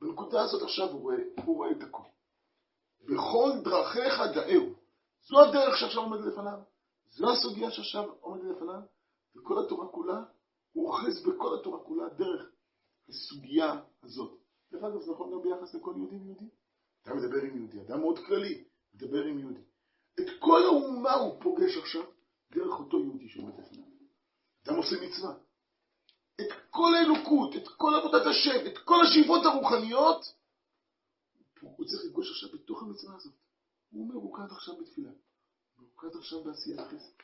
בנקודה 0.00 0.42
הזאת 0.42 0.62
עכשיו 0.62 0.88
הוא 0.88 1.00
רואה, 1.00 1.16
הוא 1.44 1.56
רואה 1.56 1.70
את 1.70 1.82
הכל. 1.82 2.02
בכל 3.00 3.50
דרכיך 3.64 4.20
דאהו. 4.34 4.74
זו 5.20 5.40
הדרך 5.40 5.76
שעכשיו 5.76 6.02
עומדת 6.02 6.32
לפניו. 6.32 6.58
זו 7.10 7.32
הסוגיה 7.32 7.70
שעכשיו 7.70 8.10
עומדת 8.20 8.56
לפניו. 8.56 8.80
וכל 9.36 9.64
התורה 9.64 9.88
כולה, 9.88 10.22
הוא 10.72 10.88
אוחז 10.88 11.26
בכל 11.26 11.58
התורה 11.60 11.84
כולה 11.84 12.08
דרך 12.08 12.50
הסוגיה 13.08 13.80
הזאת. 14.02 14.40
דרך 14.72 14.82
אגב, 14.82 15.00
זה 15.00 15.12
נכון 15.12 15.32
גם 15.32 15.42
ביחס 15.42 15.74
לכל 15.74 15.94
יהודי 15.96 16.16
ויהודי. 16.16 16.48
אתה 17.02 17.14
מדבר 17.14 17.42
עם 17.42 17.56
יהודי, 17.56 17.80
אדם 17.80 18.00
מאוד 18.00 18.18
כללי, 18.18 18.64
מדבר 18.94 19.24
עם 19.24 19.38
יהודי. 19.38 19.62
את 20.20 20.26
כל 20.40 20.62
האומה 20.62 21.12
הוא 21.12 21.42
פוגש 21.42 21.76
עכשיו 21.76 22.02
דרך 22.52 22.80
אותו 22.80 23.00
יהודי 23.00 23.28
שעומד 23.28 23.58
לפניו. 23.58 23.84
אדם 24.66 24.76
עושה 24.76 24.96
מצווה. 25.06 25.34
את 26.40 26.52
כל 26.70 26.94
האלוקות, 26.94 27.56
את 27.56 27.68
כל 27.76 27.94
עבודת 27.94 28.26
השם, 28.26 28.66
את 28.66 28.78
כל 28.78 28.96
השאיפות 29.04 29.44
הרוחניות, 29.44 30.20
הוא 31.60 31.86
צריך 31.86 32.04
לפגוש 32.04 32.30
עכשיו 32.30 32.58
בתוך 32.58 32.82
המצווה 32.82 33.16
הזאת. 33.16 33.34
הוא 33.90 34.08
מרוכז 34.08 34.52
עכשיו 34.52 34.76
בתפילה, 34.76 35.10
מרוכז 35.80 36.16
עכשיו 36.16 36.44
בעשיית 36.44 36.80
חסד. 36.80 37.22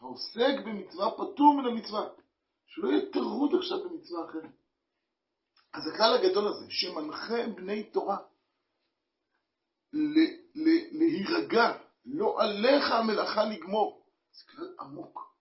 העוסק 0.00 0.64
במצווה 0.66 1.10
פטור 1.10 1.54
מן 1.56 1.66
המצווה, 1.66 2.08
שלא 2.66 2.88
יהיה 2.88 3.12
טרוד 3.12 3.54
עכשיו 3.54 3.78
במצווה 3.84 4.24
אחרת. 4.30 4.50
אז 5.72 5.86
הכלל 5.86 6.14
הגדול 6.14 6.48
הזה, 6.48 6.66
שמנחה 6.68 7.46
בני 7.56 7.84
תורה 7.84 8.16
להירגע, 10.92 11.78
לא 12.04 12.42
עליך 12.42 12.90
המלאכה 12.90 13.44
לגמור, 13.44 14.06
זה 14.32 14.44
כלל 14.50 14.74
עמוק. 14.80 15.34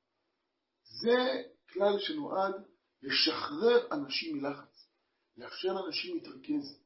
זה 0.83 1.43
כלל 1.73 1.99
שנועד 1.99 2.53
לשחרר 3.01 3.87
אנשים 3.91 4.37
מלחץ, 4.37 4.87
לאפשר 5.37 5.73
לאנשים 5.73 6.15
להתרכז, 6.15 6.79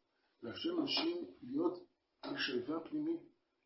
לאפשר 0.43 0.69
לאנשים 0.69 1.25
להיות 1.41 1.83
בשלווה 2.33 2.79
פנימית, 2.89 3.21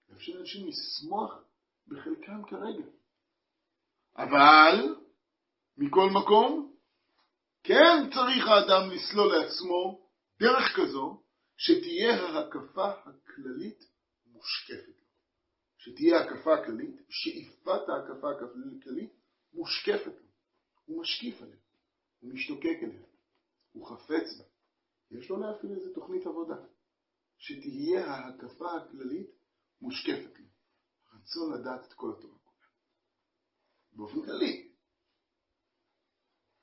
לאפשר 0.10 0.34
לאנשים 0.34 0.68
לשמוח 0.68 1.47
בחלקם 1.88 2.42
כרגע. 2.48 2.86
אבל, 4.18 4.96
מכל 5.78 6.10
מקום, 6.22 6.76
כן 7.64 8.10
צריך 8.14 8.48
האדם 8.48 8.90
לסלול 8.92 9.36
לעצמו 9.36 10.10
דרך 10.40 10.76
כזו 10.76 11.24
שתהיה 11.58 12.16
ההקפה 12.16 12.92
הכללית 12.92 13.84
מושקפת. 14.26 14.98
שתהיה 15.78 16.20
ההקפה 16.20 16.56
הכללית, 16.56 17.02
שאיפת 17.10 17.90
ההקפה 17.90 18.32
הכללית 18.32 19.14
מושקפת. 19.54 20.14
הוא 20.86 21.02
משקיף 21.02 21.42
עליה, 21.42 21.58
הוא 22.20 22.34
משתוקק 22.34 22.78
אליה, 22.84 23.02
הוא 23.72 23.88
חפץ 23.88 24.38
בה. 24.38 24.44
יש 25.12 25.30
לו 25.30 25.38
להפעיל 25.38 25.72
איזה 25.72 25.94
תוכנית 25.94 26.26
עבודה, 26.26 26.56
שתהיה 27.38 28.06
ההקפה 28.06 28.76
הכללית 28.76 29.28
מושקפת 29.82 30.40
לו. 30.40 30.47
רצון 31.28 31.54
לדעת 31.54 31.86
את 31.88 31.94
כל 31.94 32.14
התורה 32.18 32.38
כולה. 32.44 32.68
באופן 33.92 34.26
כללי. 34.26 34.72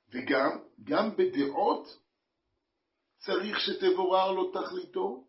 וגם, 0.09 0.49
גם 0.83 1.15
בדעות 1.17 1.87
צריך 3.17 3.57
שתבורר 3.59 4.31
לו 4.31 4.51
תכליתו 4.51 5.27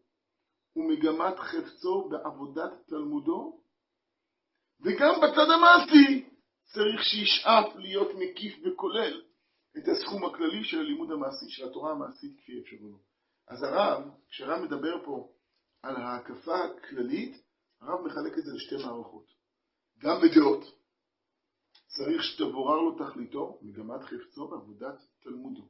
ומגמת 0.77 1.39
חפצו 1.39 2.09
בעבודת 2.09 2.73
תלמודו, 2.87 3.61
וגם 4.81 5.15
בצד 5.23 5.51
המעשי 5.51 6.31
צריך 6.65 7.01
שישאף 7.05 7.77
להיות 7.77 8.09
מקיף 8.19 8.59
וכולל 8.65 9.23
את 9.79 9.83
הסכום 9.89 10.25
הכללי 10.25 10.65
של 10.65 10.79
הלימוד 10.79 11.11
המעשי, 11.11 11.49
של 11.49 11.69
התורה 11.69 11.93
המעשית 11.93 12.41
כפי 12.41 12.61
אפשרו 12.61 12.89
לו. 12.89 12.99
אז 13.49 13.63
הרב, 13.63 14.11
כשהרב 14.29 14.63
מדבר 14.63 15.05
פה 15.05 15.33
על 15.83 15.97
ההקפה 15.97 16.65
הכללית, 16.65 17.46
הרב 17.81 18.07
מחלק 18.07 18.39
את 18.39 18.45
זה 18.45 18.51
לשתי 18.55 18.77
מערכות. 18.77 19.27
גם 19.99 20.17
בדעות, 20.23 20.65
צריך 21.87 22.23
שתבורר 22.23 22.77
לו 22.77 22.99
תכליתו, 22.99 23.59
מגמת 23.63 24.03
חפצו 24.03 24.49
ועבודת 24.51 25.01
תלמודו. 25.21 25.69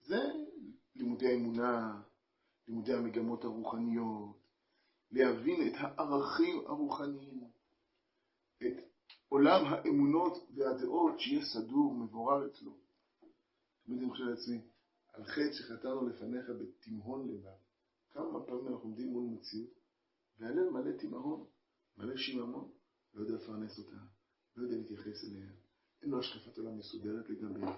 זה 0.00 0.18
לימודי 0.94 1.26
האמונה, 1.26 2.02
לימודי 2.68 2.94
המגמות 2.94 3.44
הרוחניות, 3.44 4.38
להבין 5.10 5.68
את 5.68 5.72
הערכים 5.76 6.66
הרוחניים, 6.66 7.50
את 8.62 8.88
עולם 9.28 9.64
האמונות 9.66 10.50
והדעות 10.54 11.20
שיהיה 11.20 11.44
סדור, 11.44 11.94
מבורר 11.94 12.46
אצלו. 12.46 12.72
תמיד 13.84 13.98
אני 13.98 14.10
חושב 14.10 14.24
לעצמי, 14.24 14.60
על 15.12 15.24
חטא 15.24 15.52
שחטאנו 15.52 16.08
לפניך 16.08 16.50
בתימהון 16.60 17.28
לבב. 17.28 17.56
כמה 18.10 18.44
פעמים 18.46 18.68
אנחנו 18.68 18.84
עומדים 18.84 19.08
מול 19.08 19.24
מציאות, 19.24 19.70
והלב 20.38 20.70
מלא 20.70 20.96
תימהון, 20.98 21.44
מלא 21.96 22.16
שיממון, 22.16 22.70
לא 23.14 23.20
יודע 23.20 23.34
לפרנס 23.34 23.78
אותה, 23.78 23.96
לא 24.56 24.62
יודע 24.62 24.76
להתייחס 24.76 25.24
אליה, 25.24 25.46
אין 26.02 26.10
לו 26.10 26.18
השקפת 26.18 26.58
עולם 26.58 26.78
מסודרת 26.78 27.30
לגביה. 27.30 27.76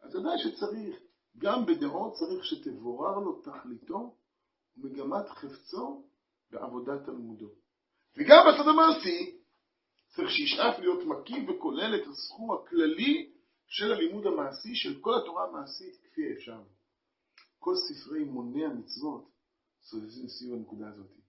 אז 0.00 0.16
ודאי 0.16 0.38
שצריך, 0.38 0.96
גם 1.38 1.66
בדעות 1.66 2.12
צריך 2.14 2.44
שתבורר 2.44 3.18
לו 3.18 3.42
תכליתו 3.42 4.16
ומגמת 4.76 5.28
חפצו 5.28 6.04
בעבודת 6.50 7.04
תלמודו. 7.04 7.48
וגם 8.16 8.36
בצד 8.48 8.68
המעשי, 8.68 9.38
צריך 10.08 10.30
שישאף 10.30 10.78
להיות 10.78 11.04
מקיף 11.06 11.48
וכולל 11.48 12.00
את 12.02 12.06
הסכום 12.08 12.52
הכללי 12.52 13.32
של 13.66 13.92
הלימוד 13.92 14.26
המעשי 14.26 14.74
של 14.74 15.00
כל 15.00 15.14
התורה 15.22 15.48
המעשית 15.48 15.96
כפי 16.02 16.20
האפשר. 16.28 16.62
כל 17.58 17.74
ספרי 17.76 18.24
מוני 18.24 18.64
המצוות 18.64 19.30
סובבים 19.82 20.28
סביב 20.28 20.54
הנקודה 20.54 20.88
הזאת. 20.88 21.25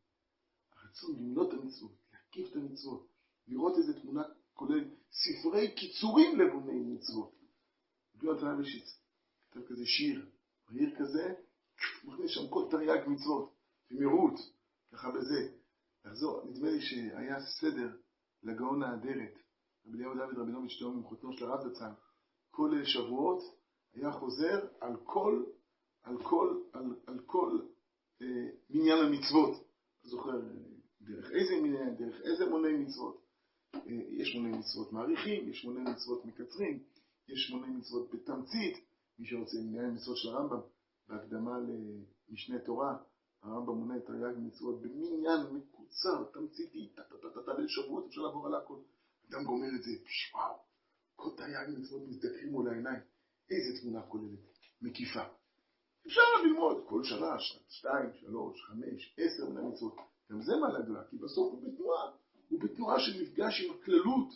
הרצון 0.98 1.16
למנות 1.16 1.54
את 1.54 1.60
המצוות, 1.60 1.92
להקיף 2.14 2.52
את 2.52 2.56
המצוות, 2.56 3.08
לראות 3.48 3.78
איזה 3.78 4.02
תמונה 4.02 4.24
כוללת, 4.54 4.88
ספרי 5.12 5.76
קיצורים 5.76 6.40
לבוני 6.40 6.80
מצוות. 6.80 7.36
ביואל 8.16 8.40
תנאבישיץ 8.40 9.00
כתב 9.52 9.66
כזה 9.68 9.86
שיר, 9.86 10.26
מהיר 10.70 10.96
כזה, 11.00 11.34
מכניס 12.04 12.32
שם 12.32 12.48
כל 12.50 12.68
תרי"ג 12.72 13.08
מצוות, 13.08 13.54
במהירות, 13.92 14.34
ככה 14.92 15.12
בזה. 15.12 15.52
לחזור, 16.06 16.46
נדמה 16.46 16.70
לי 16.70 16.82
שהיה 16.82 17.36
סדר 17.46 17.98
לגאון 18.44 18.84
האדרת, 18.84 19.34
רבי 19.86 19.98
אליהו 19.98 20.16
דוד 20.16 20.38
רבינוביץ' 20.38 20.80
תאום 20.80 20.98
עם 20.98 21.04
חותנו 21.04 21.34
של 21.34 21.46
הרב 21.46 21.70
זצ"ל, 21.70 21.92
כל 22.52 22.86
שבועות 22.86 23.44
היה 23.94 24.12
חוזר 24.12 24.68
על 24.80 24.96
כל, 25.04 25.44
על 26.04 26.24
כל, 26.24 26.62
על, 26.74 26.96
על 27.08 27.20
כל 27.26 27.60
אה, 28.22 28.50
מניין 28.70 29.06
המצוות. 29.06 29.68
זוכר, 30.04 30.42
דרך 31.08 31.32
איזה 31.32 31.56
מניין, 31.62 31.96
דרך 31.96 32.22
איזה 32.22 32.50
מוני 32.50 32.74
מצוות. 32.74 33.22
אה, 33.76 33.80
יש 34.10 34.36
מוני 34.36 34.58
מצוות 34.58 34.94
מעריכים, 34.94 35.50
יש 35.50 35.66
מוני 35.66 35.92
מצוות 35.92 36.26
מקצרים, 36.26 36.84
יש 37.28 37.52
מוני 37.52 37.68
מצוות 37.68 38.10
בתמצית, 38.12 38.86
מי 39.20 39.28
שרוצה 39.28 39.58
מניין 39.58 39.94
מצוות 39.94 40.18
של 40.18 40.30
הרמב"ם, 40.30 40.60
בהקדמה 41.08 41.58
למשנה 42.30 42.60
תורה, 42.60 42.98
הרמב"ם 43.42 43.74
מונה 43.74 43.98
את 43.98 44.06
תרי"ג 44.06 44.38
מצוות 44.38 44.82
במניין 44.82 45.42
מקוצר, 45.52 46.24
תמציתי, 46.34 46.90
טה-טה-טה-טה, 46.96 47.54
בין 47.54 47.68
שבועות 47.68 48.06
אפשר 48.08 48.22
לעבור 48.22 48.48
על 48.48 48.56
הכל. 48.56 48.80
אדם 49.30 49.44
גומר 49.44 49.68
את 49.76 49.84
זה, 49.84 49.92
וואו, 50.34 50.56
כל 51.16 51.30
תרי"ג 51.38 51.80
מצוות 51.80 52.02
מזדקרים 52.08 52.52
מול 52.52 52.70
העיניים. 52.70 53.00
איזה 53.52 53.82
תמונה 53.82 54.02
כוללת, 54.02 54.40
מקיפה. 54.82 55.24
אפשר 56.08 56.22
ללמוד 56.44 56.84
כל 56.88 57.04
שנה, 57.04 57.40
שתיים, 57.70 58.10
שלוש, 58.14 58.62
חמש, 58.62 59.16
עשר 59.18 59.50
מן 59.50 59.58
המצוות. 59.58 59.96
גם 60.32 60.42
זה 60.42 60.56
מעלה 60.56 60.82
גדולה, 60.82 61.04
כי 61.10 61.18
בסוף 61.18 61.54
הוא 61.54 61.64
בתנועה, 61.64 62.12
הוא 62.50 62.60
בתנועה 62.62 63.00
של 63.00 63.22
מפגש 63.22 63.62
עם 63.62 63.74
הכללות 63.74 64.28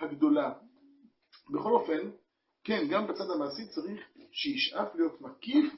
הגדולה. 0.00 0.58
בכל 1.50 1.72
אופן, 1.72 2.10
כן, 2.64 2.86
גם 2.90 3.06
בצד 3.06 3.30
המעשי 3.34 3.68
צריך 3.68 4.00
שישאף 4.32 4.94
להיות 4.94 5.20
מקיף 5.20 5.72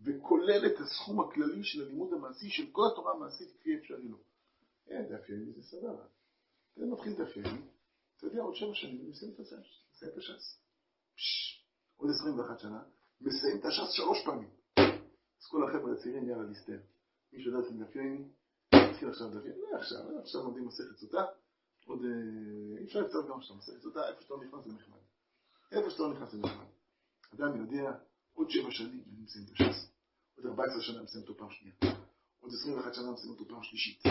וכולל 0.00 0.66
את 0.66 0.80
הסכום 0.80 1.20
הכללי 1.20 1.64
של 1.64 1.82
הלימוד 1.82 2.12
המעשי 2.12 2.50
של 2.50 2.66
כל 2.72 2.82
התורה 2.92 3.12
המעשית 3.12 3.48
כפי 3.60 3.76
אפשרי 3.76 4.08
לו. 4.08 4.16
אין 4.88 5.04
דף 5.08 5.28
ימי 5.28 5.52
זה 5.52 5.62
סבבה. 5.62 6.04
זה 6.76 6.86
מתחיל 6.86 7.12
דף 7.12 7.36
ימי, 7.36 7.60
אתה 8.16 8.26
יודע, 8.26 8.42
עוד 8.42 8.54
שבע 8.54 8.74
שנים 8.74 9.10
מסיים 9.10 9.32
את 9.34 9.40
הש"ס, 9.40 9.52
מסיים 9.92 10.12
את 10.12 10.18
הש"ס. 10.18 10.60
עוד 11.96 12.10
עשרים 12.10 12.38
ואחת 12.38 12.60
שנה, 12.60 12.82
מסיים 13.20 13.58
את 13.60 13.64
הש"ס 13.64 13.92
שלוש 13.92 14.24
פעמים. 14.24 14.50
אז 15.40 15.46
כל 15.50 15.68
החבר'ה 15.68 15.92
הצעירים 15.92 16.28
יאללה 16.28 16.42
להסתר. 16.42 16.78
מי 17.32 17.42
שיודע 17.42 17.58
את 17.58 17.72
דף 17.72 17.96
ימי, 17.96 18.28
נתחיל 18.96 19.08
עכשיו 19.08 19.28
ימי, 19.28 19.48
לא 19.72 19.78
עכשיו, 19.78 20.10
לא 20.10 20.20
עכשיו 20.20 20.42
לומדים 20.42 20.66
מסכת 20.66 20.96
סוטה, 20.96 21.24
עוד 21.86 22.00
אי 22.78 22.84
אפשר 22.84 23.00
לצטרך 23.00 23.26
גם 23.30 23.38
עכשיו 23.38 23.56
מסכת 23.56 23.80
סוטה, 23.82 24.08
איפה 24.08 24.22
שאתה 24.22 24.34
לא 24.34 24.44
נכנס 24.44 24.64
זה 24.64 24.72
נחמד. 24.72 24.98
איפה 25.72 25.90
שאתה 25.90 26.02
לא 26.02 26.12
נכנס 26.12 26.32
זה 26.32 26.38
נחמד. 26.38 26.66
אדם 27.34 27.60
יודע, 27.60 27.92
עוד 28.34 28.50
שבע 28.50 28.70
שנים 28.70 29.04
אני 29.08 29.22
מסיים 29.24 29.46
את 29.46 29.60
הש"ס. 29.60 29.90
עוד 30.36 30.46
14 30.46 30.82
שנה 30.82 31.02
מסיים 31.02 31.22
אותו 31.22 31.38
פעם 31.38 31.50
שנייה. 31.50 31.74
עוד 32.40 32.52
21 32.52 32.94
שנה 32.94 33.12
מסיים 33.12 33.32
אותו 33.32 33.48
פעם 33.48 33.62
שלישית. 33.62 34.02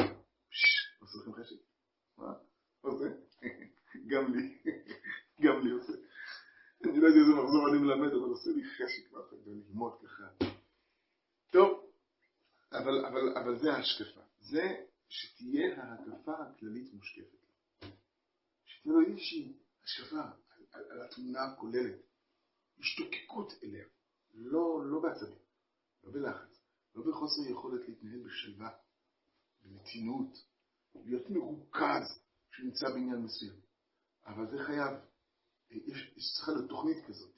עושה 1.00 1.18
לכם 1.22 1.34
חשק? 1.34 1.56
מה? 2.18 2.34
עושה? 2.82 3.06
גם 4.12 4.34
לי. 4.34 4.58
גם 5.44 5.60
לי 5.63 5.72
עושה. 5.72 5.94
אני 6.86 7.01
לא 7.01 7.08
יודע 7.08 7.20
איזה 7.20 7.32
מחזור 7.32 7.69
אני 7.69 7.78
מלמד, 7.78 8.12
אבל 8.13 8.30
עושה 8.30 8.50
לי 8.50 8.63
חשק 8.63 9.13
ואחר 9.13 9.36
ללמוד 9.45 9.93
ככה. 10.04 10.45
טוב, 11.52 11.85
אבל, 12.71 13.06
אבל, 13.06 13.38
אבל 13.38 13.60
זה 13.60 13.73
ההשקפה. 13.73 14.21
זה 14.39 14.86
שתהיה 15.10 15.84
ההקפה 15.84 16.34
הכללית 16.34 16.93
מושקפת. 16.93 17.45
שתהיה 18.65 18.93
לו 18.93 19.01
איזושהי 19.01 19.58
השקפה 19.84 20.21
על, 20.21 20.65
על, 20.71 20.91
על 20.91 21.01
התמונה 21.01 21.39
הכוללת. 21.43 21.99
השתוקקות 22.80 23.54
אליה. 23.63 23.86
לא, 24.34 24.82
לא 24.86 24.99
בעצבים. 24.99 25.45
לא 26.06 26.12
בלחץ, 26.12 26.62
לא 26.95 27.04
בחוסר 27.04 27.41
יכולת 27.51 27.88
להתנהל 27.88 28.23
בשלווה, 28.23 28.69
במתינות, 29.63 30.38
להיות 30.95 31.30
מרוכז 31.30 32.19
שנמצא 32.51 32.89
בעניין 32.89 33.21
מסוים. 33.21 33.60
אבל 34.25 34.47
זה 34.51 34.63
חייב, 34.63 34.93
יש, 35.69 36.13
יש 36.17 36.34
צריכה 36.36 36.51
להיות 36.51 36.69
תוכנית 36.69 37.06
כזאת. 37.06 37.32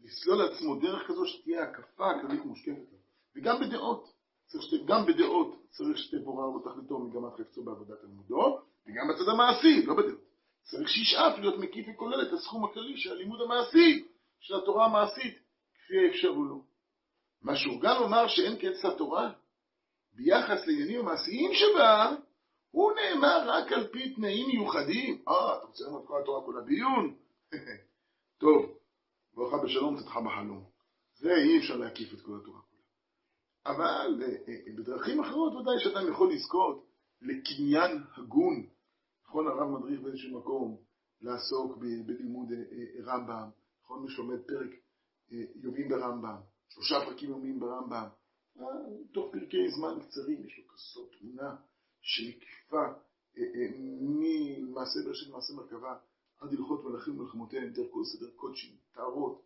לסלול 0.00 0.36
לעצמו 0.36 0.80
דרך 0.80 1.08
כזו 1.08 1.26
שתהיה 1.26 1.62
הקפה 1.62 2.10
הכללית 2.10 2.44
מושקפת. 2.44 2.97
וגם 3.38 3.60
בדעות, 3.60 4.12
צריך 4.46 4.64
שת, 4.64 4.86
גם 4.86 5.06
בדעות 5.06 5.62
צריך 5.70 5.98
שתבורר 5.98 6.44
אותך 6.44 6.70
לתור 6.84 7.00
מגמת 7.00 7.32
חפצו 7.34 7.64
בעבודת 7.64 8.00
תלמודו, 8.00 8.60
וגם 8.86 9.08
בצד 9.08 9.28
המעשי, 9.28 9.86
לא 9.86 9.94
בדעות. 9.94 10.20
צריך 10.62 10.88
שישאף 10.88 11.38
להיות 11.38 11.58
מקיף 11.58 11.86
וכולל 11.94 12.22
את 12.22 12.32
הסכום 12.32 12.64
הכללי 12.64 12.96
של 12.96 13.12
הלימוד 13.12 13.40
המעשי, 13.40 14.06
של 14.40 14.54
התורה 14.54 14.86
המעשית, 14.86 15.38
כפי 15.74 15.94
האפשר 16.06 16.28
הוא 16.28 16.46
לא. 16.46 16.56
מה 17.42 17.56
שהוא 17.56 17.80
גם 17.80 18.02
אמר 18.02 18.28
שאין 18.28 18.56
קץ 18.56 18.84
לתורה, 18.84 19.32
ביחס 20.12 20.66
לעניינים 20.66 21.00
המעשיים 21.00 21.50
שבה, 21.54 22.14
הוא 22.70 22.92
נאמר 22.92 23.50
רק 23.50 23.72
על 23.72 23.86
פי 23.86 24.14
תנאים 24.14 24.46
מיוחדים. 24.46 25.22
אה, 25.28 25.56
אתה 25.56 25.66
רוצה 25.66 25.84
ללמוד 25.84 26.06
כל 26.06 26.20
התורה 26.22 26.44
כולה 26.44 26.60
בעיון? 26.60 27.14
טוב, 28.40 28.78
בואך 29.34 29.62
בשלום 29.64 29.98
צאתך 29.98 30.16
בחלום. 30.16 30.64
זה 31.18 31.34
אי 31.34 31.58
אפשר 31.58 31.76
להקיף 31.76 32.14
את 32.14 32.20
כל 32.20 32.32
התורה. 32.42 32.67
אבל 33.68 34.22
אה, 34.22 34.36
אה, 34.48 34.72
בדרכים 34.76 35.20
אחרות 35.20 35.54
ודאי 35.54 35.74
שאדם 35.78 36.08
יכול 36.08 36.32
לזכות 36.32 36.86
לקניין 37.22 38.02
הגון. 38.16 38.66
נכון, 39.24 39.46
הרב 39.46 39.68
מדריך 39.68 40.00
באיזשהו 40.00 40.38
מקום 40.38 40.76
לעסוק 41.20 41.76
בלימוד 42.06 42.52
אה, 42.52 42.58
רמב"ם, 43.04 43.50
נכון, 43.84 44.02
מי 44.02 44.10
שלומד 44.10 44.38
פרק 44.46 44.70
יובים 45.54 45.88
ברמב"ם, 45.88 46.36
שלושה 46.68 46.94
פרקים 47.04 47.30
יומיים 47.30 47.60
ברמב"ם, 47.60 48.08
תוך 49.12 49.32
פרקי 49.32 49.70
זמן 49.70 50.00
קצרים 50.00 50.46
יש 50.46 50.58
לו 50.58 50.64
כזאת 50.68 51.10
תמונה 51.18 51.56
אה, 53.38 53.42
ממעשה 54.00 55.00
בראשית 55.04 55.28
מעשה 55.28 55.52
מרכבה 55.54 55.96
עד 56.40 56.52
הלכות 56.52 56.84
מלאכים 56.84 57.18
ומלחמותיהם, 57.18 57.72
דרך 57.72 57.86
כל 57.90 58.04
סדר 58.04 58.30
קודשים, 58.36 58.76
טהרות. 58.92 59.42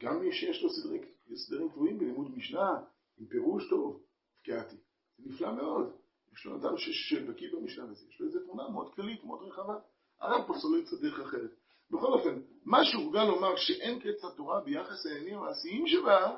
גם 0.00 0.20
מי 0.20 0.32
שיש 0.32 0.62
לו 0.62 0.70
סדרי, 0.70 0.98
סדרים 1.34 1.70
קבועים 1.70 1.98
בלימוד 1.98 2.36
משנה, 2.36 2.70
עם 3.18 3.26
פירוש 3.26 3.68
טוב, 3.70 4.02
פקיעתי. 4.40 4.76
זה 5.18 5.30
נפלא 5.30 5.52
מאוד. 5.52 5.92
יש 6.32 6.44
לו 6.44 6.56
אדם 6.56 6.76
שבקיא 6.76 7.48
במשנה 7.52 7.84
הזה, 7.84 8.06
יש 8.08 8.20
לו 8.20 8.26
איזו 8.26 8.40
תמונה 8.40 8.68
מאוד 8.68 8.94
כללית, 8.94 9.24
מאוד 9.24 9.42
רחבה. 9.42 9.74
הרב 10.20 10.46
פה 10.46 10.54
סולל 10.58 10.82
קצת 10.84 11.00
דרך 11.00 11.20
אחרת. 11.20 11.50
בכל 11.90 12.12
אופן, 12.12 12.40
מה 12.64 12.84
שהורגל 12.84 13.24
לומר 13.24 13.56
שאין 13.56 14.00
קץ 14.00 14.24
התורה 14.24 14.60
ביחס 14.60 15.06
לעניינים 15.06 15.38
המעשיים 15.38 15.86
שבה, 15.86 16.36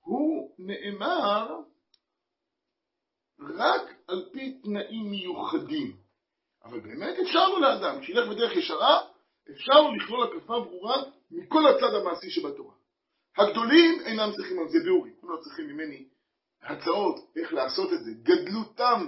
הוא 0.00 0.54
נאמר 0.58 1.60
רק 3.40 3.94
על 4.08 4.28
פי 4.32 4.60
תנאים 4.62 5.10
מיוחדים. 5.10 5.96
אבל 6.64 6.80
באמת 6.80 7.18
אפשר 7.18 7.48
לו 7.48 7.60
לאדם, 7.60 8.02
שילך 8.02 8.28
בדרך 8.28 8.56
ישרה, 8.56 9.00
אפשר 9.50 9.80
לו 9.80 9.94
לכלול 9.94 10.22
הקפה 10.22 10.60
ברורה 10.60 10.96
מכל 11.30 11.66
הצד 11.66 11.94
המעשי 11.94 12.30
שבתורה. 12.30 12.73
הגדולים 13.36 14.00
אינם 14.00 14.32
צריכים 14.36 14.58
על 14.58 14.68
זה 14.68 14.78
ביאורים, 14.84 15.14
הם 15.22 15.30
לא 15.30 15.36
צריכים 15.36 15.66
ממני 15.66 16.08
הצעות 16.62 17.30
איך 17.36 17.52
לעשות 17.52 17.92
את 17.92 18.04
זה. 18.04 18.10
גדלותם 18.22 19.06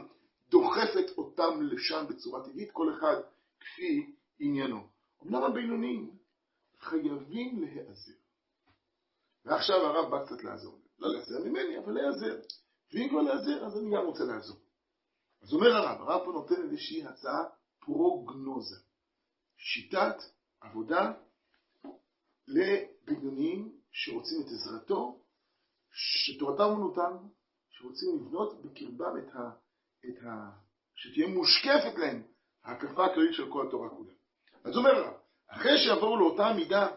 דוחפת 0.48 1.10
אותם 1.18 1.62
לשם 1.62 2.04
בצורה 2.08 2.44
טבעית, 2.44 2.70
כל 2.72 2.94
אחד 2.94 3.16
כפי 3.60 4.14
עניינו. 4.38 4.88
אמנם 5.22 5.42
הבינוניים 5.42 6.10
חייבים 6.80 7.62
להיעזר. 7.62 8.12
ועכשיו 9.44 9.76
הרב 9.76 10.10
בא 10.10 10.26
קצת 10.26 10.44
לעזור. 10.44 10.80
לא 10.98 11.08
להיעזר 11.08 11.44
ממני, 11.44 11.78
אבל 11.78 11.92
להיעזר. 11.92 12.40
ואם 12.92 13.08
כבר 13.08 13.20
להיעזר, 13.22 13.66
אז 13.66 13.78
אני 13.78 13.96
גם 13.96 14.04
רוצה 14.04 14.24
לעזור. 14.24 14.56
אז 15.42 15.52
אומר 15.52 15.76
הרב, 15.76 16.00
הרב 16.00 16.24
פה 16.24 16.32
נותן 16.32 16.62
איזושהי 16.62 17.04
הצעה 17.04 17.44
פרוגנוזה. 17.80 18.76
שיטת 19.56 20.16
עבודה 20.60 21.12
לבינוניים 22.46 23.75
שרוצים 23.98 24.40
את 24.40 24.46
עזרתו, 24.46 25.20
שתורתם 25.92 26.64
אומנותם, 26.64 27.16
שרוצים 27.70 28.08
לבנות 28.16 28.62
בקרבם 28.62 29.18
את 29.18 29.34
ה... 29.34 29.50
את 30.08 30.22
ה... 30.24 30.50
שתהיה 30.94 31.26
מושקפת 31.26 31.98
להם 31.98 32.22
ההקפה 32.64 33.06
הכללית 33.06 33.34
של 33.34 33.52
כל 33.52 33.66
התורה 33.68 33.88
כולה. 33.88 34.12
אז 34.64 34.76
אומר 34.76 34.90
הרב, 34.90 35.14
אחרי 35.48 35.78
שיבואו 35.78 36.16
לאותה 36.16 36.52
מידה 36.56 36.88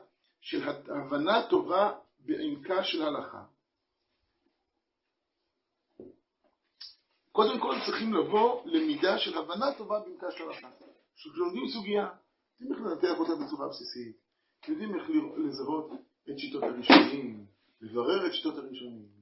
של 0.42 0.70
הבנה 0.70 1.50
טובה 1.50 2.00
בעמקה 2.20 2.84
של 2.84 3.02
הלכה, 3.02 3.44
קודם 7.32 7.60
כל 7.60 7.76
צריכים 7.86 8.14
לבוא 8.14 8.66
למידה 8.66 9.18
של 9.18 9.38
הבנה 9.38 9.74
טובה 9.78 10.00
בעמקה 10.00 10.32
של 10.32 10.44
הלכה. 10.44 10.70
כשלומדים 11.16 11.68
סוגיה, 11.68 12.10
יודעים 12.60 12.78
איך 12.78 12.92
לנתח 12.92 13.20
אותה 13.20 13.46
בצורה 13.46 13.70
בסיסית, 13.70 14.18
יודעים 14.68 14.96
איך 14.96 15.04
לזהות 15.38 15.92
את 16.32 16.39
שיטות 16.39 16.63
הראשונים, 16.63 17.46
לברר 17.82 18.28
את 18.28 18.34
שיטות 18.34 18.58
הראשונים. 18.58 19.20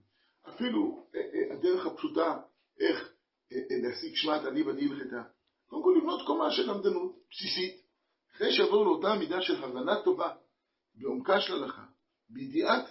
אפילו 0.49 1.07
אה, 1.15 1.19
אה, 1.19 1.57
הדרך 1.57 1.85
הפשוטה, 1.85 2.39
איך 2.79 3.13
אה, 3.51 3.57
להשיג 3.83 4.15
שמת 4.15 4.41
אני 4.47 4.63
בדי 4.63 4.85
הלכתה. 4.85 5.23
קודם 5.67 5.83
כל 5.83 5.95
לבנות 5.97 6.27
קומה 6.27 6.51
של 6.51 6.71
למדנות 6.71 7.15
בסיסית, 7.31 7.81
אחרי 8.35 8.51
שיבואו 8.53 8.83
לאותה 8.83 9.15
מידה 9.19 9.41
של 9.41 9.63
הבנה 9.63 10.03
טובה, 10.03 10.35
בעומקה 10.95 11.41
של 11.41 11.53
הלכה, 11.53 11.85
בידיעת 12.29 12.85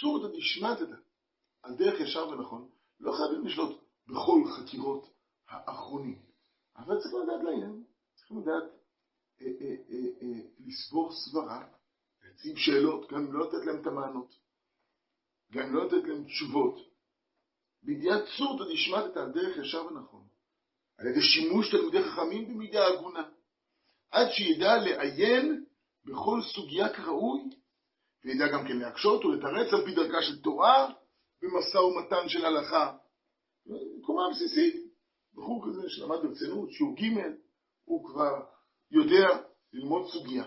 סורתא 0.00 0.36
דשמטתא, 0.36 1.00
על 1.62 1.76
דרך 1.76 2.00
ישר 2.00 2.28
ונכון, 2.28 2.68
לא 3.00 3.12
חייבים 3.12 3.46
לשלוט 3.46 3.80
בכל 4.06 4.42
חקירות 4.56 5.10
האחרונים, 5.48 6.18
אבל 6.76 6.98
צריך 6.98 7.14
לדעת 7.14 7.44
לעניין, 7.44 7.84
צריך 8.14 8.32
לדעת 8.32 8.64
לסבור 10.58 11.12
סברה, 11.12 11.64
להציב 12.40 12.56
שאלות, 12.56 13.12
גם 13.12 13.32
לא 13.32 13.46
לתת 13.46 13.66
להם 13.66 13.80
את 13.80 13.86
המענות, 13.86 14.34
גם 15.52 15.74
לא 15.74 15.86
לתת 15.86 16.08
להם 16.08 16.24
תשובות, 16.24 16.76
בידיעת 17.82 18.22
סורתא 18.36 18.64
דשמטתא 18.72 19.18
על 19.18 19.32
דרך 19.32 19.56
ישר 19.56 19.86
ונכון, 19.86 20.26
על 20.98 21.06
ידי 21.06 21.20
שימוש 21.22 21.70
תלמידי 21.70 22.02
חכמים 22.02 22.48
במידה 22.48 22.86
הגונה, 22.86 23.28
עד 24.10 24.30
שידע 24.30 24.76
לעיין 24.76 25.64
בכל 26.04 26.40
סוגיה 26.54 26.88
כראוי, 26.88 27.40
וידע 28.24 28.48
גם 28.52 28.68
כן 28.68 28.78
להקשות 28.78 29.24
ולתרץ 29.24 29.72
על 29.72 29.84
פי 29.84 29.94
דרכה 29.94 30.22
של 30.22 30.42
תורה 30.42 30.92
במשא 31.42 31.78
ומתן 31.78 32.28
של 32.28 32.44
הלכה. 32.44 32.96
קומה 34.02 34.22
בסיסית. 34.30 34.90
בחור 35.34 35.66
כזה 35.68 35.82
שלמד 35.88 36.16
ברצינות, 36.22 36.72
שיעור 36.72 36.96
ג', 36.96 37.20
הוא 37.84 38.08
כבר 38.08 38.40
יודע 38.90 39.28
ללמוד 39.72 40.08
סוגיה. 40.08 40.44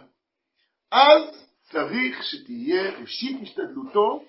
אז 0.92 1.53
צריך 1.74 2.24
שתהיה 2.24 3.00
ראשית 3.00 3.42
השתדלותו 3.42 4.26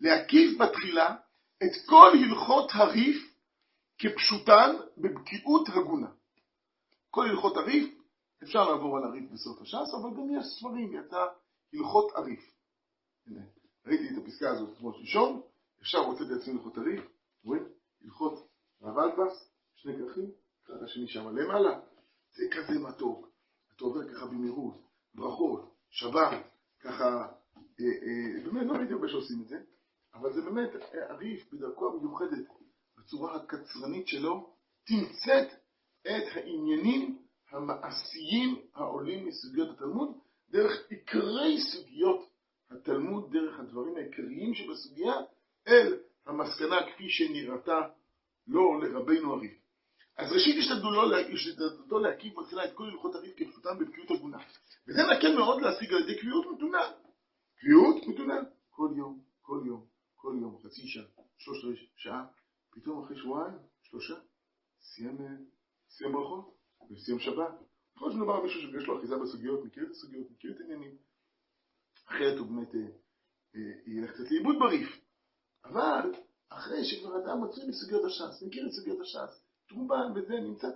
להקיף 0.00 0.58
בתחילה 0.60 1.16
את 1.62 1.86
כל 1.86 2.12
הלכות 2.24 2.70
הריף 2.74 3.36
כפשוטן 3.98 4.76
בבקיאות 4.98 5.68
הגונה. 5.68 6.10
כל 7.10 7.26
הלכות 7.26 7.56
הריף, 7.56 7.94
אפשר 8.42 8.70
לעבור 8.70 8.96
על 8.96 9.04
הריף 9.04 9.30
בסוף 9.32 9.62
הש"ס, 9.62 9.94
אבל 9.94 10.10
גם 10.16 10.38
יש 10.38 10.46
ספרים, 10.46 10.92
יצא 10.92 11.26
הלכות 11.74 12.12
הריף. 12.14 12.40
ראיתי 13.86 14.08
את 14.08 14.22
הפסקה 14.22 14.50
הזאת 14.50 14.78
כמו 14.78 14.92
שלשום, 14.92 15.42
אפשר 15.82 15.98
רוצה 15.98 16.24
לעצמי 16.24 16.52
הלכות 16.54 16.78
הריף, 16.78 17.00
רואים? 17.44 17.64
הלכות 18.04 18.48
רב 18.82 18.98
אלפס, 18.98 19.50
שני 19.76 19.92
כרכים, 19.98 20.30
אחד 20.66 20.82
השני 20.82 21.08
שם 21.08 21.36
למעלה, 21.36 21.80
זה 22.34 22.44
כזה 22.50 22.78
מתוק. 22.78 23.28
אתה 23.76 23.84
עובר 23.84 24.14
ככה 24.14 24.26
במהירות, 24.26 24.74
ברכות, 25.14 25.74
שבת, 25.90 26.55
ככה, 26.80 27.26
אה, 27.80 27.86
אה, 27.86 28.44
באמת 28.44 28.66
לא 28.66 28.72
ראיתי 28.72 28.92
הרבה 28.92 29.08
שעושים 29.08 29.42
את 29.42 29.48
זה, 29.48 29.56
אבל 30.14 30.32
זה 30.32 30.42
באמת, 30.42 30.70
הריף 31.08 31.52
בדרכו 31.52 31.88
המיוחדת, 31.88 32.46
בצורה 32.98 33.36
הקצרנית 33.36 34.08
שלו, 34.08 34.54
תמצאת 34.86 35.48
את 36.02 36.24
העניינים 36.34 37.18
המעשיים 37.50 38.60
העולים 38.74 39.26
מסוגיות 39.26 39.70
התלמוד, 39.70 40.18
דרך 40.50 40.86
עיקרי 40.90 41.58
סוגיות 41.60 42.30
התלמוד, 42.70 43.32
דרך 43.32 43.60
הדברים 43.60 43.96
העיקריים 43.96 44.54
שבסוגיה, 44.54 45.14
אל 45.68 45.98
המסקנה 46.26 46.76
כפי 46.92 47.08
שנראתה 47.08 47.80
לו 48.46 48.80
לרבינו 48.80 49.34
הריף. 49.34 49.65
אז 50.16 50.32
ראשית 50.32 50.56
השתדלותו 51.32 51.98
להקיף 51.98 52.38
בתחילה 52.38 52.64
את 52.64 52.74
כל 52.74 52.84
הלכות 52.84 53.14
הריף 53.14 53.34
כפשוטם 53.36 53.78
בבקיאות 53.78 54.10
הגונה. 54.10 54.38
וזה 54.88 55.00
מקל 55.16 55.34
מאוד 55.36 55.62
להשיג 55.62 55.92
על 55.92 56.02
ידי 56.02 56.20
קביעות 56.20 56.46
מתונה. 56.56 56.92
קביעות 57.60 58.06
מתונה. 58.06 58.34
כל 58.70 58.88
יום, 58.96 59.20
כל 59.42 59.62
יום, 59.66 59.86
כל 60.14 60.36
יום, 60.40 60.58
חצי 60.64 60.86
שעה, 60.86 61.04
שלושת 61.38 61.88
שעה, 61.96 62.26
פתאום 62.70 63.04
אחרי 63.04 63.16
שבועיים, 63.16 63.58
שלושה, 63.82 64.14
סיים, 64.80 65.18
סיים 65.88 66.12
ברכות 66.12 66.56
וסיים 66.90 67.18
שבת. 67.18 67.52
יכול 67.96 68.08
להיות 68.08 68.12
שמדובר 68.12 68.42
מישהו 68.42 68.60
שיש 68.60 68.86
לו 68.86 68.98
אחיזה 68.98 69.16
בסוגיות, 69.16 69.64
מכיר 69.64 69.84
את 69.84 69.90
הסוגיות, 69.90 70.30
מכיר 70.30 70.52
את 70.52 70.60
העניינים. 70.60 70.96
אחרת 72.08 72.38
הוא 72.38 72.46
באמת 72.46 72.74
אה, 72.74 72.80
אה, 73.56 73.60
ילך 73.86 74.10
קצת 74.10 74.30
לאיבוד 74.30 74.56
בריף. 74.58 75.00
אבל 75.64 76.12
אחרי 76.48 76.84
שכבר 76.84 77.24
אדם 77.24 77.44
מצוי 77.44 77.68
בסוגיות 77.68 78.04
הש"ס, 78.04 78.42
מכיר 78.42 78.66
את 78.66 78.72
סוגיות 78.72 79.00
הש"ס, 79.00 79.45
תרובן 79.68 80.12
וזה 80.14 80.34
נמצא, 80.34 80.66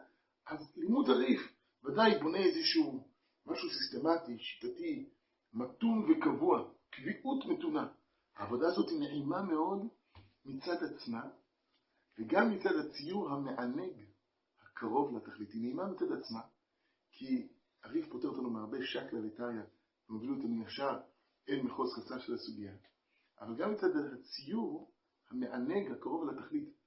אז 0.47 0.73
לימוד 0.77 1.09
הריף 1.09 1.41
ודאי 1.85 2.19
בונה 2.23 2.39
איזשהו 2.39 3.05
משהו 3.47 3.69
סיסטמטי, 3.71 4.39
שיטתי, 4.39 5.09
מתון 5.53 6.11
וקבוע, 6.11 6.71
קביעות 6.91 7.45
מתונה. 7.47 7.93
העבודה 8.37 8.67
הזאת 8.67 8.91
היא 8.91 9.01
נעימה 9.01 9.43
מאוד 9.43 9.87
מצד 10.45 10.85
עצמה, 10.85 11.23
וגם 12.19 12.51
מצד 12.51 12.77
הציור 12.77 13.31
המענג 13.31 14.05
הקרוב 14.63 15.17
לתכלית. 15.17 15.51
היא 15.51 15.63
נעימה 15.63 15.87
מצד 15.87 16.13
עצמה, 16.13 16.41
כי 17.13 17.49
הריף 17.83 18.09
פותר 18.09 18.29
אותנו 18.29 18.51
מהרבה 18.51 18.79
שקלא 18.83 19.21
וטריא, 19.27 19.63
ומוביל 20.09 20.31
אותנו 20.31 20.63
ישר 20.63 21.01
אל 21.49 21.63
מחוז 21.63 21.95
חצה 21.95 22.21
של 22.21 22.35
הסוגיה. 22.35 22.73
אבל 23.41 23.57
גם 23.57 23.73
מצד 23.73 23.89
הציור 23.97 24.93
המענג 25.31 25.91
הקרוב 25.93 26.31
לתכלית. 26.31 26.80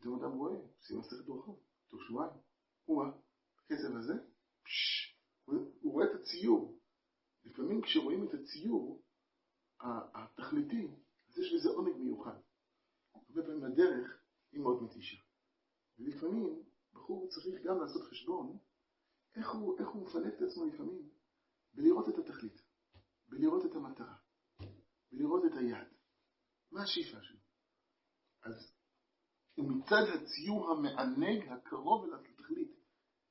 פתאום 0.00 0.24
אדם 0.24 0.32
רואה, 0.32 0.56
עושים 0.76 0.98
מסכת 0.98 1.26
ברכות, 1.26 1.60
תוך 1.88 2.00
שבועיים. 2.02 2.32
הוא-אה, 2.84 3.10
בקצב 3.58 3.96
הזה, 3.96 4.12
פשש, 4.62 5.18
הוא 5.80 5.92
רואה 5.92 6.06
את 6.06 6.20
הציור. 6.20 6.78
לפעמים 7.44 7.82
כשרואים 7.82 8.28
את 8.28 8.34
הציור 8.34 9.02
התכליתי, 10.14 10.88
אז 11.28 11.38
יש 11.38 11.54
בזה 11.54 11.68
עונג 11.68 11.96
מיוחד. 11.96 12.40
הרבה 13.14 13.42
פעמים 13.42 13.64
הדרך 13.64 14.22
היא 14.52 14.60
מאוד 14.60 14.82
מתישה. 14.82 15.16
ולפעמים 15.98 16.62
בחור 16.92 17.28
צריך 17.28 17.62
גם 17.64 17.80
לעשות 17.80 18.02
חשבון 18.02 18.58
איך 19.36 19.50
הוא, 19.50 19.78
איך 19.80 19.88
הוא 19.88 20.02
מפנק 20.02 20.34
את 20.34 20.42
עצמו 20.42 20.64
לפעמים 20.64 21.10
בלראות 21.74 22.08
את 22.08 22.18
התכלית, 22.18 22.62
בלראות 23.28 23.66
את 23.66 23.74
המטרה, 23.74 24.16
בלראות 25.12 25.42
את 25.44 25.56
היעד. 25.58 25.88
מה 26.72 26.82
השאיפה 26.82 27.22
שלו? 27.22 27.40
אז 28.42 28.77
ומצד 29.58 30.02
הציור 30.14 30.70
המענג 30.70 31.48
הקרוב 31.48 32.04
אל 32.04 32.14
התכלית 32.14 32.72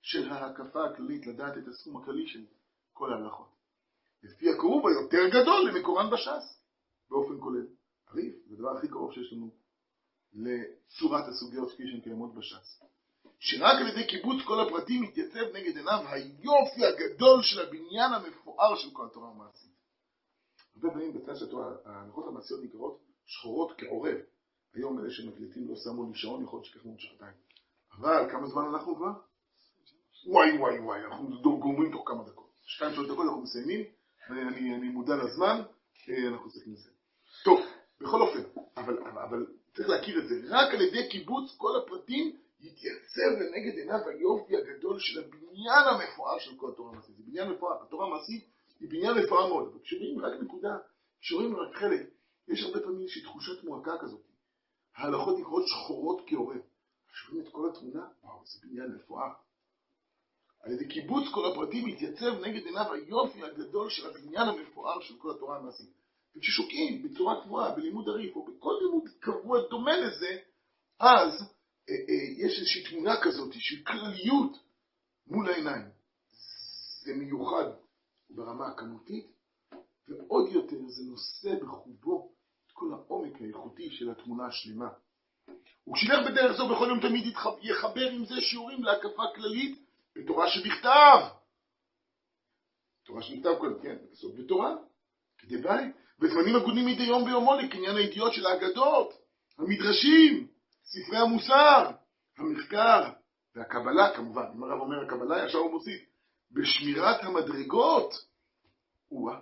של 0.01 0.31
ההקפה 0.31 0.85
הכללית, 0.85 1.27
לדעת 1.27 1.57
את 1.57 1.67
הסכום 1.67 1.97
הכללי 1.97 2.27
של 2.27 2.45
כל 2.93 3.13
ההלכות. 3.13 3.49
לפי 4.23 4.49
הקרוב 4.49 4.87
היותר 4.87 5.41
גדול 5.41 5.69
למקורן 5.69 6.09
בש"ס, 6.09 6.61
באופן 7.09 7.39
כולל. 7.39 7.67
הריף, 8.07 8.35
זה 8.47 8.55
הדבר 8.55 8.77
הכי 8.77 8.87
קרוב 8.87 9.13
שיש 9.13 9.33
לנו 9.33 9.49
לצורת 10.33 11.27
הסוגיות 11.27 11.71
כפי 11.71 11.83
שהן 11.87 12.01
קיימות 12.01 12.35
בש"ס. 12.35 12.83
שרק 13.39 13.75
על 13.81 13.87
ידי 13.87 14.07
קיבוץ 14.07 14.45
כל 14.45 14.67
הפרטים 14.67 15.01
מתייצב 15.01 15.55
נגד 15.55 15.77
עיניו 15.77 16.03
היופי 16.07 16.85
הגדול 16.85 17.41
של 17.43 17.61
הבניין 17.61 18.13
המפואר 18.13 18.75
של 18.75 18.89
כל 18.93 19.05
התורה 19.05 19.29
המעשית. 19.29 19.77
הרבה 20.75 20.89
פעמים 20.89 21.13
בצד 21.13 21.35
של 21.35 21.45
התורה, 21.45 21.75
ההנחות 21.85 22.27
המעשיות 22.27 22.63
נקראות 22.63 22.99
שחורות 23.25 23.71
כעורב. 23.77 24.17
היום 24.73 24.99
אלה 24.99 25.11
שמקליטים 25.11 25.67
לא 25.67 25.75
שמו 25.75 26.09
לי 26.11 26.17
שעון, 26.17 26.43
יכול 26.43 26.57
להיות 26.57 26.65
שככה 26.65 26.89
עוד 26.89 26.99
שעתיים. 26.99 27.33
אבל 27.97 28.31
כמה 28.31 28.47
זמן 28.47 28.65
אנחנו 28.65 28.95
כבר? 28.95 29.11
וואי 30.27 30.57
וואי 30.57 30.79
וואי, 30.79 31.05
אנחנו 31.05 31.41
גומרים 31.41 31.91
תוך 31.91 32.03
כמה 32.05 32.23
דקות. 32.23 32.51
שתיים 32.65 32.93
שלוש 32.93 33.07
דקות 33.07 33.25
אנחנו 33.25 33.41
מסיימים, 33.41 33.85
אני, 34.29 34.75
אני 34.75 34.89
מודע 34.89 35.15
לזמן, 35.15 35.61
אה, 36.09 36.27
אנחנו 36.27 36.49
צריכים 36.49 36.73
לסיים. 36.73 36.95
טוב, 37.43 37.59
בכל 38.01 38.21
אופן, 38.21 38.39
אבל, 38.77 38.97
אבל, 39.03 39.21
אבל 39.21 39.45
צריך 39.75 39.89
להכיר 39.89 40.19
את 40.19 40.27
זה, 40.27 40.35
רק 40.49 40.73
על 40.73 40.81
ידי 40.81 41.09
קיבוץ 41.09 41.55
כל 41.57 41.71
הפרטים 41.83 42.37
יתייצב 42.59 43.31
לנגד 43.39 43.77
עיניו 43.77 43.99
היופי 44.07 44.57
הגדול 44.57 44.99
של 44.99 45.19
הבניין 45.19 45.83
המפואר 45.91 46.39
של 46.39 46.57
כל 46.57 46.69
התורה 46.69 46.91
המעשית. 46.91 47.15
זה 47.17 47.23
בניין 47.27 47.49
מפואר, 47.49 47.83
התורה 47.83 48.07
המעשית 48.07 48.45
היא 48.79 48.89
בניין 48.89 49.17
מפואר 49.17 49.47
מאוד, 49.47 49.67
אבל 49.67 49.79
כשרואים 49.83 50.19
רק 50.19 50.33
נקודה, 50.41 50.77
כשרואים 51.21 51.55
רק 51.55 51.75
חלק, 51.75 52.09
יש 52.47 52.63
הרבה 52.63 52.79
פעמים 52.79 53.01
איזושהי 53.01 53.23
תחושת 53.23 53.63
מועקה 53.63 53.91
כזאת. 54.01 54.26
ההלכות 54.97 55.39
נקראות 55.39 55.67
שחורות 55.67 56.21
כעורב. 56.27 56.61
כשרואים 57.13 57.45
את 57.45 57.51
כל 57.51 57.69
התמונה, 57.69 58.07
וואו, 58.23 58.45
זה 58.45 58.59
בניין 58.63 58.91
מפואר. 58.95 59.31
על 60.59 60.71
ידי 60.71 60.87
קיבוץ 60.87 61.23
כל 61.33 61.51
הפרטים 61.51 61.85
מתייצב 61.85 62.45
נגד 62.45 62.65
עיניו 62.65 62.93
היופי 62.93 63.43
הגדול 63.43 63.89
של 63.89 64.07
הבניין 64.09 64.47
המפואר 64.47 65.01
של 65.01 65.17
כל 65.17 65.31
התורה 65.31 65.57
המעשית. 65.57 65.89
וכששוקעים 66.35 67.03
בצורה 67.03 67.43
קבועה 67.43 67.75
בלימוד 67.75 68.07
הריף 68.07 68.35
או 68.35 68.45
בכל 68.45 68.73
לימוד 68.81 69.03
קבוע 69.19 69.61
דומה 69.69 69.97
לזה, 69.97 70.37
אז 70.99 71.33
אה, 71.89 71.95
אה, 72.09 72.45
יש 72.45 72.59
איזושהי 72.59 72.83
תמונה 72.89 73.21
כזאת 73.23 73.53
של 73.53 73.83
כלליות 73.83 74.57
מול 75.27 75.49
העיניים. 75.49 75.85
זה 77.03 77.13
מיוחד 77.13 77.65
ברמה 78.29 78.67
הכמותית, 78.67 79.25
ועוד 80.07 80.49
יותר 80.51 80.77
זה 80.87 81.03
נושא 81.03 81.55
בחובו 81.61 82.36
כל 82.77 82.93
העומק 82.93 83.41
האיכותי 83.41 83.89
של 83.91 84.11
התמונה 84.11 84.45
השלמה. 84.47 84.89
וכשילך 85.89 86.27
בדרך 86.27 86.57
זו 86.57 86.69
בכל 86.69 86.85
יום 86.89 86.99
תמיד 86.99 87.33
יחבר 87.61 88.09
עם 88.11 88.25
זה 88.25 88.41
שיעורים 88.41 88.83
להקפה 88.83 89.23
כללית 89.35 89.79
בתורה 90.15 90.49
שבכתב. 90.49 91.19
תורה 93.05 93.21
שבכתב 93.21 93.55
קודם, 93.59 93.81
כן, 93.81 93.95
בסוף 94.11 94.35
בתורה. 94.39 94.75
כדבעי, 95.37 95.85
וזמנים 96.19 96.55
הגונים 96.55 96.85
מדי 96.85 97.03
יום 97.03 97.25
ביומו 97.25 97.55
לקניין 97.55 97.95
הידיעות 97.95 98.33
של 98.33 98.45
האגדות, 98.45 99.13
המדרשים, 99.57 100.47
ספרי 100.83 101.17
המוסר, 101.17 101.91
המחקר 102.37 103.09
והקבלה 103.55 104.15
כמובן. 104.15 104.45
אם 104.55 104.63
הרב 104.63 104.81
אומר 104.81 105.05
הקבלה, 105.05 105.45
ישר 105.45 105.57
הוא 105.57 105.71
מוסיף, 105.71 106.01
בשמירת 106.51 107.23
המדרגות, 107.23 108.13
או-אה, 109.11 109.39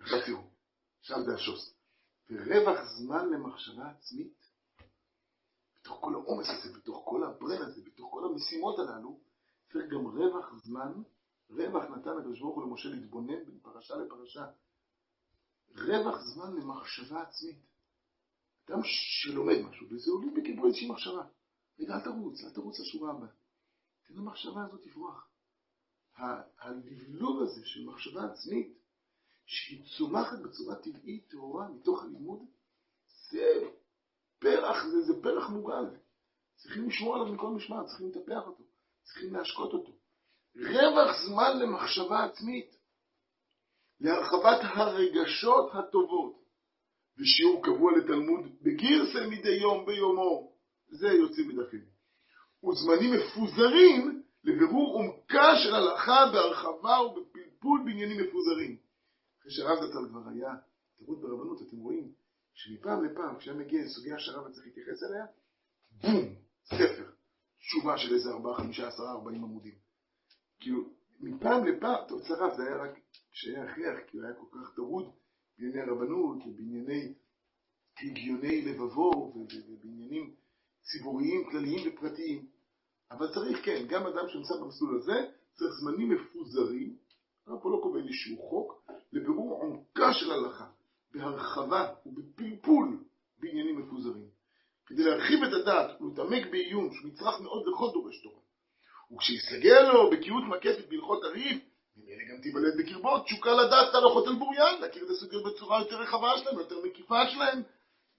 עכשיו 0.00 0.26
תראו, 0.26 0.42
עכשיו 1.00 1.22
זה 1.22 1.34
השוס. 1.34 1.71
ורווח 2.32 2.78
זמן 2.98 3.28
למחשבה 3.28 3.90
עצמית, 3.90 4.34
בתוך 5.80 5.98
כל 6.00 6.14
העומס 6.14 6.46
הזה, 6.48 6.78
בתוך 6.78 7.02
כל 7.04 7.24
הברן 7.24 7.62
הזה, 7.62 7.82
בתוך 7.84 8.10
כל 8.10 8.24
המשימות 8.24 8.78
הללו, 8.78 9.20
צריך 9.72 9.92
גם 9.92 10.06
רווח 10.06 10.52
זמן, 10.64 10.92
רווח 11.50 11.84
נתן 11.84 12.10
הקדוש 12.18 12.40
ברוך 12.40 12.56
הוא 12.56 12.64
למשה 12.64 12.88
להתבונן 12.88 13.44
בין 13.44 13.58
פרשה 13.62 13.96
לפרשה. 13.96 14.46
רווח 15.76 16.20
זמן 16.34 16.56
למחשבה 16.56 17.22
עצמית. 17.22 17.58
אדם 18.68 18.80
שלומד 18.82 19.56
משהו, 19.68 19.86
וזה 19.90 20.10
עולה 20.10 20.26
בקיבול 20.36 20.66
איזושהי 20.66 20.88
מחשבה. 20.90 21.22
רגע, 21.80 21.94
אל 21.94 22.00
תרוץ, 22.00 22.44
אל 22.44 22.50
תרוץ 22.50 22.80
לשורה 22.80 23.10
הבאה. 23.10 23.28
תן 24.06 24.14
למחשבה 24.14 24.64
הזאת 24.64 24.86
לברוח. 24.86 25.28
הלבלוב 26.58 27.42
הזה 27.42 27.60
של 27.64 27.86
מחשבה 27.86 28.24
עצמית, 28.24 28.78
שהיא 29.52 29.82
צומחת 29.98 30.38
בצורה 30.38 30.74
טבעית, 30.76 31.28
טהורה, 31.28 31.68
מתוך 31.68 32.02
הלימוד, 32.02 32.40
זה 33.30 33.68
פרח, 34.38 34.84
זה, 34.86 35.00
זה 35.00 35.22
פרח 35.22 35.48
מוגן. 35.48 35.84
צריכים 36.56 36.88
לשמור 36.88 37.14
עליו 37.14 37.32
מכל 37.32 37.48
משמעת, 37.48 37.86
צריכים 37.86 38.08
לטפח 38.08 38.46
אותו, 38.46 38.62
צריכים 39.02 39.34
להשקות 39.34 39.72
אותו. 39.72 39.92
רווח 40.56 41.16
זמן 41.26 41.58
למחשבה 41.58 42.24
עצמית, 42.24 42.76
להרחבת 44.00 44.60
הרגשות 44.62 45.70
הטובות, 45.74 46.42
ושיעור 47.18 47.64
קבוע 47.64 47.92
לתלמוד 47.98 48.40
בגירסל 48.62 49.26
מדי 49.26 49.54
יום 49.54 49.86
ביומו, 49.86 50.52
זה 50.88 51.08
יוצא 51.08 51.42
מדפים. 51.42 51.84
וזמנים 52.64 53.10
מפוזרים 53.14 54.22
לבירור 54.44 54.94
עומקה 54.94 55.56
של 55.64 55.74
הלכה 55.74 56.26
בהרחבה 56.32 57.00
ובפלפול 57.00 57.82
בעניינים 57.84 58.20
מפוזרים. 58.20 58.81
אחרי 59.42 59.52
שהרב 59.52 59.76
זצ"ל 59.76 60.08
כבר 60.08 60.28
היה 60.28 60.54
תירוץ 60.98 61.18
ברבנות, 61.20 61.62
אתם 61.62 61.76
רואים 61.76 62.12
שמפעם 62.54 63.04
לפעם, 63.04 63.38
כשהיה 63.38 63.56
מגיע 63.56 63.84
לסוגיה 63.84 64.18
שהרב 64.18 64.52
צריך 64.52 64.66
להתייחס 64.66 65.02
אליה, 65.02 65.26
בום, 66.02 66.34
ספר, 66.70 67.10
תשובה 67.58 67.98
של 67.98 68.14
איזה 68.14 68.30
ארבעה, 68.30 68.56
חמישה, 68.56 68.88
עשרה, 68.88 69.12
ארבעים 69.12 69.44
עמודים. 69.44 69.74
כאילו, 70.60 70.88
מפעם 71.20 71.66
לפעם, 71.66 72.08
טוב, 72.08 72.22
הרב 72.28 72.56
זה 72.56 72.62
היה 72.62 72.76
רק 72.76 72.98
כשהיה 73.32 73.64
הכרח, 73.64 73.98
כי 74.06 74.16
הוא 74.16 74.26
היה 74.26 74.34
כל 74.34 74.46
כך 74.58 74.74
טרוד 74.76 75.12
בענייני 75.58 75.80
הרבנות 75.80 76.38
ובענייני 76.46 77.14
הגיוני 78.02 78.62
לבבו 78.62 79.32
ובעניינים 79.36 80.34
ציבוריים, 80.82 81.50
כלליים 81.50 81.88
ופרטיים. 81.88 82.46
אבל 83.10 83.34
צריך, 83.34 83.64
כן, 83.64 83.86
גם 83.88 84.06
אדם 84.06 84.28
שנמצא 84.28 84.54
במסלול 84.60 84.96
הזה, 84.96 85.30
צריך 85.54 85.72
זמנים 85.80 86.10
מפוזרים, 86.10 86.96
הרב 87.46 87.62
פה 87.62 87.70
לא 87.70 87.78
קובע 87.82 87.98
איזשהו 87.98 88.36
חוק, 88.38 88.82
לבירור 89.12 89.62
עומקה 89.62 90.12
של 90.12 90.32
הלכה, 90.32 90.66
בהרחבה 91.14 91.94
ובפלפול 92.06 93.04
בעניינים 93.38 93.78
מפוזרים. 93.78 94.26
כדי 94.86 95.04
להרחיב 95.04 95.42
את 95.42 95.52
הדעת 95.52 96.00
ולהתעמק 96.00 96.46
בעיון, 96.50 96.94
שהוא 96.94 97.10
מצרך 97.10 97.40
מאוד 97.40 97.62
לכל 97.66 97.90
דורש 97.92 98.22
תורה. 98.22 98.40
וכשיסגל 99.14 99.82
לו 99.92 100.10
בקיאות 100.10 100.44
מקפת 100.48 100.88
בהלכות 100.88 101.24
הריב, 101.24 101.58
ממילא 101.96 102.24
גם 102.30 102.42
תיוולד 102.42 102.72
בקרבו 102.78 103.18
תשוקה 103.18 103.52
לדעת 103.52 103.90
את 103.90 103.94
הלכות 103.94 104.28
אל 104.28 104.34
בוריין, 104.34 104.80
להכיר 104.80 105.04
את 105.04 105.10
הסוגיות 105.10 105.44
בצורה 105.54 105.80
יותר 105.80 106.00
רחבה 106.00 106.38
שלהם, 106.38 106.58
יותר 106.58 106.76
מקיפה 106.84 107.28
שלהם, 107.28 107.62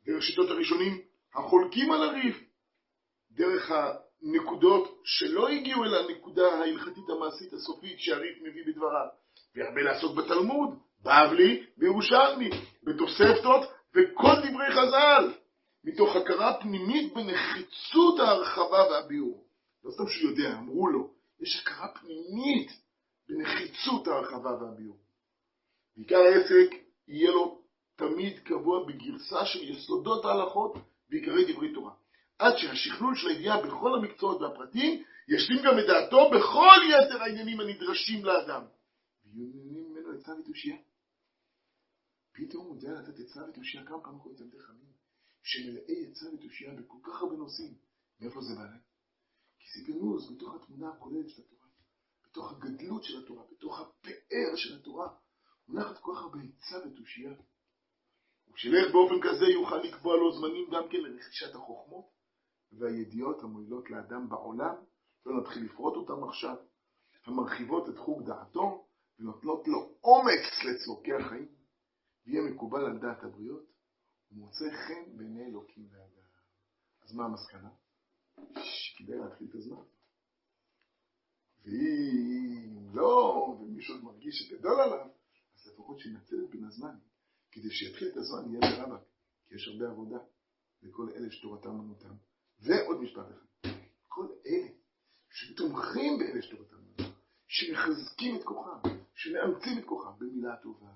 דרך 0.05 0.23
שיטות 0.23 0.49
הראשונים 0.49 1.01
החולקים 1.35 1.91
על 1.91 2.03
הריב, 2.03 2.43
דרך 3.31 3.71
הנקודות 4.23 5.01
שלא 5.03 5.49
הגיעו 5.49 5.83
אל 5.83 5.95
הנקודה 5.95 6.53
ההלכתית 6.53 7.09
המעשית 7.09 7.53
הסופית 7.53 7.99
שהריף 7.99 8.37
מביא 8.41 8.63
בדבריו, 8.67 9.07
והרבה 9.55 9.81
לעסוק 9.81 10.15
בתלמוד, 10.17 10.69
בבלי, 11.01 11.65
בירושלמי, 11.77 12.49
בתוספתות 12.83 13.61
וכל 13.95 14.35
דברי 14.49 14.71
חז"ל, 14.71 15.33
מתוך 15.83 16.15
הכרה 16.15 16.53
פנימית 16.61 17.13
בנחיצות 17.13 18.19
ההרחבה 18.19 18.87
והביאור. 18.91 19.43
לא 19.83 19.91
סתם 19.91 20.07
שהוא 20.07 20.31
יודע, 20.31 20.53
אמרו 20.53 20.87
לו, 20.87 21.09
יש 21.39 21.61
הכרה 21.61 21.87
פנימית 21.87 22.71
בנחיצות 23.29 24.07
ההרחבה 24.07 24.49
והביאור. 24.49 24.97
בעיקר 25.97 26.17
העסק 26.17 26.75
יהיה 27.07 27.31
לו 27.31 27.61
תמיד 27.95 28.39
קבוע 28.39 28.85
בגרסה 28.87 29.45
של 29.45 29.69
יסודות 29.69 30.25
ההלכות 30.25 30.73
ועיקרי 31.09 31.53
דברי 31.53 31.73
תורה. 31.73 31.91
עד 32.39 32.53
שהשכלול 32.57 33.15
של 33.15 33.27
הידיעה 33.27 33.61
בכל 33.61 33.95
המקצועות 33.95 34.41
והפרטים 34.41 35.03
ישלים 35.27 35.59
גם 35.65 35.79
את 35.79 35.83
דעתו 35.87 36.29
בכל 36.29 36.77
יתר 36.89 37.21
העניינים 37.21 37.59
הנדרשים 37.59 38.25
לאדם. 38.25 38.63
ויהיו 39.25 39.47
ממנו 39.89 40.09
עצה 40.11 40.31
ותושייה. 40.39 40.77
פתאום 42.33 42.65
הוא 42.65 42.75
יודע 42.75 42.91
לתת 42.91 43.19
עצה 43.19 43.39
ותושייה 43.49 43.85
כמה 43.85 44.01
פעמים 44.03 44.19
קוראים 44.19 44.37
תלמידי 44.37 44.59
חכמים, 44.59 44.93
שמלאי 45.43 46.05
עצה 46.11 46.25
ותושייה 46.33 46.73
בכל 46.73 46.97
כך 47.03 47.21
הרבה 47.21 47.35
נושאים. 47.35 47.73
מאיפה 48.19 48.41
זה 48.41 48.55
בא? 48.55 48.67
כי 49.59 49.79
זה 49.79 49.87
גנוז 49.87 50.31
בתוך 50.31 50.55
התמונה 50.55 50.89
הכוללת 50.89 51.29
של 51.29 51.41
התורה, 51.41 51.67
בתוך 52.25 52.51
הגדלות 52.51 53.03
של 53.03 53.19
התורה, 53.23 53.43
בתוך 53.51 53.79
הפאר 53.79 54.55
של 54.55 54.75
התורה. 54.75 55.07
מונחת 55.67 55.97
כל 55.97 56.11
כך 56.15 56.21
הרבה 56.21 56.39
עצה 56.39 56.87
ותושייה. 56.87 57.33
וכשילך 58.49 58.91
באופן 58.91 59.15
כזה 59.21 59.45
יוכל 59.45 59.77
לקבוע 59.77 60.17
לו 60.17 60.31
זמנים 60.39 60.69
גם 60.71 60.89
כן 60.89 60.97
לרכישת 60.97 61.55
החוכמות 61.55 62.05
והידיעות 62.77 63.43
המועילות 63.43 63.89
לאדם 63.89 64.29
בעולם, 64.29 64.75
לא 65.25 65.41
נתחיל 65.41 65.65
לפרוט 65.65 65.95
אותם 65.95 66.23
עכשיו, 66.23 66.55
המרחיבות 67.25 67.89
את 67.89 67.97
חוג 67.97 68.25
דעתו 68.25 68.87
ונותנות 69.19 69.67
לו 69.67 69.97
אומץ 70.03 70.65
לצורכי 70.65 71.13
החיים, 71.13 71.47
ויהיה 72.25 72.41
מקובל 72.51 72.85
על 72.85 72.99
דעת 72.99 73.23
הבריות, 73.23 73.63
ומוצא 74.31 74.65
חן 74.71 75.17
בעיני 75.17 75.45
אלוקים 75.45 75.87
ואדם. 75.91 76.23
אז 77.01 77.13
מה 77.15 77.25
המסקנה? 77.25 77.69
שכדאי 78.63 79.17
להתחיל 79.17 79.47
את 79.49 79.55
הזמן. 79.55 79.83
ואם 81.63 82.89
לא, 82.93 83.57
ומישהו 83.61 84.03
מרגיש 84.03 84.35
שגדול 84.35 84.81
עליו, 84.81 85.07
אז 85.55 85.67
לפחות 85.67 85.99
שינצל 85.99 86.35
את 86.45 86.49
בין 86.49 86.63
הזמן, 86.65 86.95
כדי 87.51 87.71
שיתחיל 87.71 88.07
את 88.07 88.17
הזמן 88.17 88.51
יהיה 88.51 88.77
ברבק, 88.77 89.03
כי 89.47 89.55
יש 89.55 89.67
הרבה 89.67 89.91
עבודה 89.91 90.17
לכל 90.81 91.09
אלה 91.15 91.31
שתורתם 91.31 91.69
אמנותם. 91.69 92.13
ועוד 92.63 93.01
משפט 93.01 93.25
אחד, 93.25 93.69
כל 94.07 94.27
אלה 94.45 94.67
שתומכים 95.31 96.17
באלה 96.19 96.41
שתורתם 96.41 96.77
שמחזקים 97.47 98.35
את 98.35 98.43
כוחם, 98.43 98.89
שמאמצים 99.15 99.77
את 99.77 99.85
כוחם 99.85 100.11
במילה 100.19 100.55
טובה, 100.57 100.87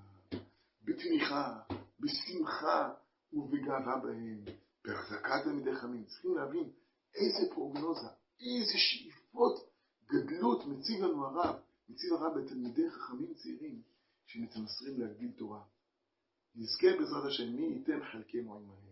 בתמיכה, 0.84 1.60
בשמחה 2.00 2.94
ובגאווה 3.32 3.96
בהם, 3.96 4.44
בהחזקת 4.84 5.44
תלמידי 5.44 5.76
חמים. 5.76 6.04
צריכים 6.04 6.36
להבין 6.36 6.70
איזה 7.14 7.54
פרוגנוזה, 7.54 8.06
איזה 8.40 8.78
שאיפות 8.78 9.70
גדלות 10.06 10.66
מציב 10.66 11.04
לנו 11.04 11.26
הרב, 11.26 11.56
מציב 11.88 12.12
הרב 12.12 12.36
לתלמידי 12.36 12.90
חכמים 12.90 13.34
צעירים 13.34 13.82
שמתמסרים 14.26 15.00
להגדיל 15.00 15.30
תורה. 15.32 15.62
נזכה 16.54 16.86
בעזרת 16.98 17.24
השם, 17.24 17.56
מי 17.56 17.66
ייתן 17.66 18.00
חלקנו 18.12 18.56
עמהם. 18.56 18.87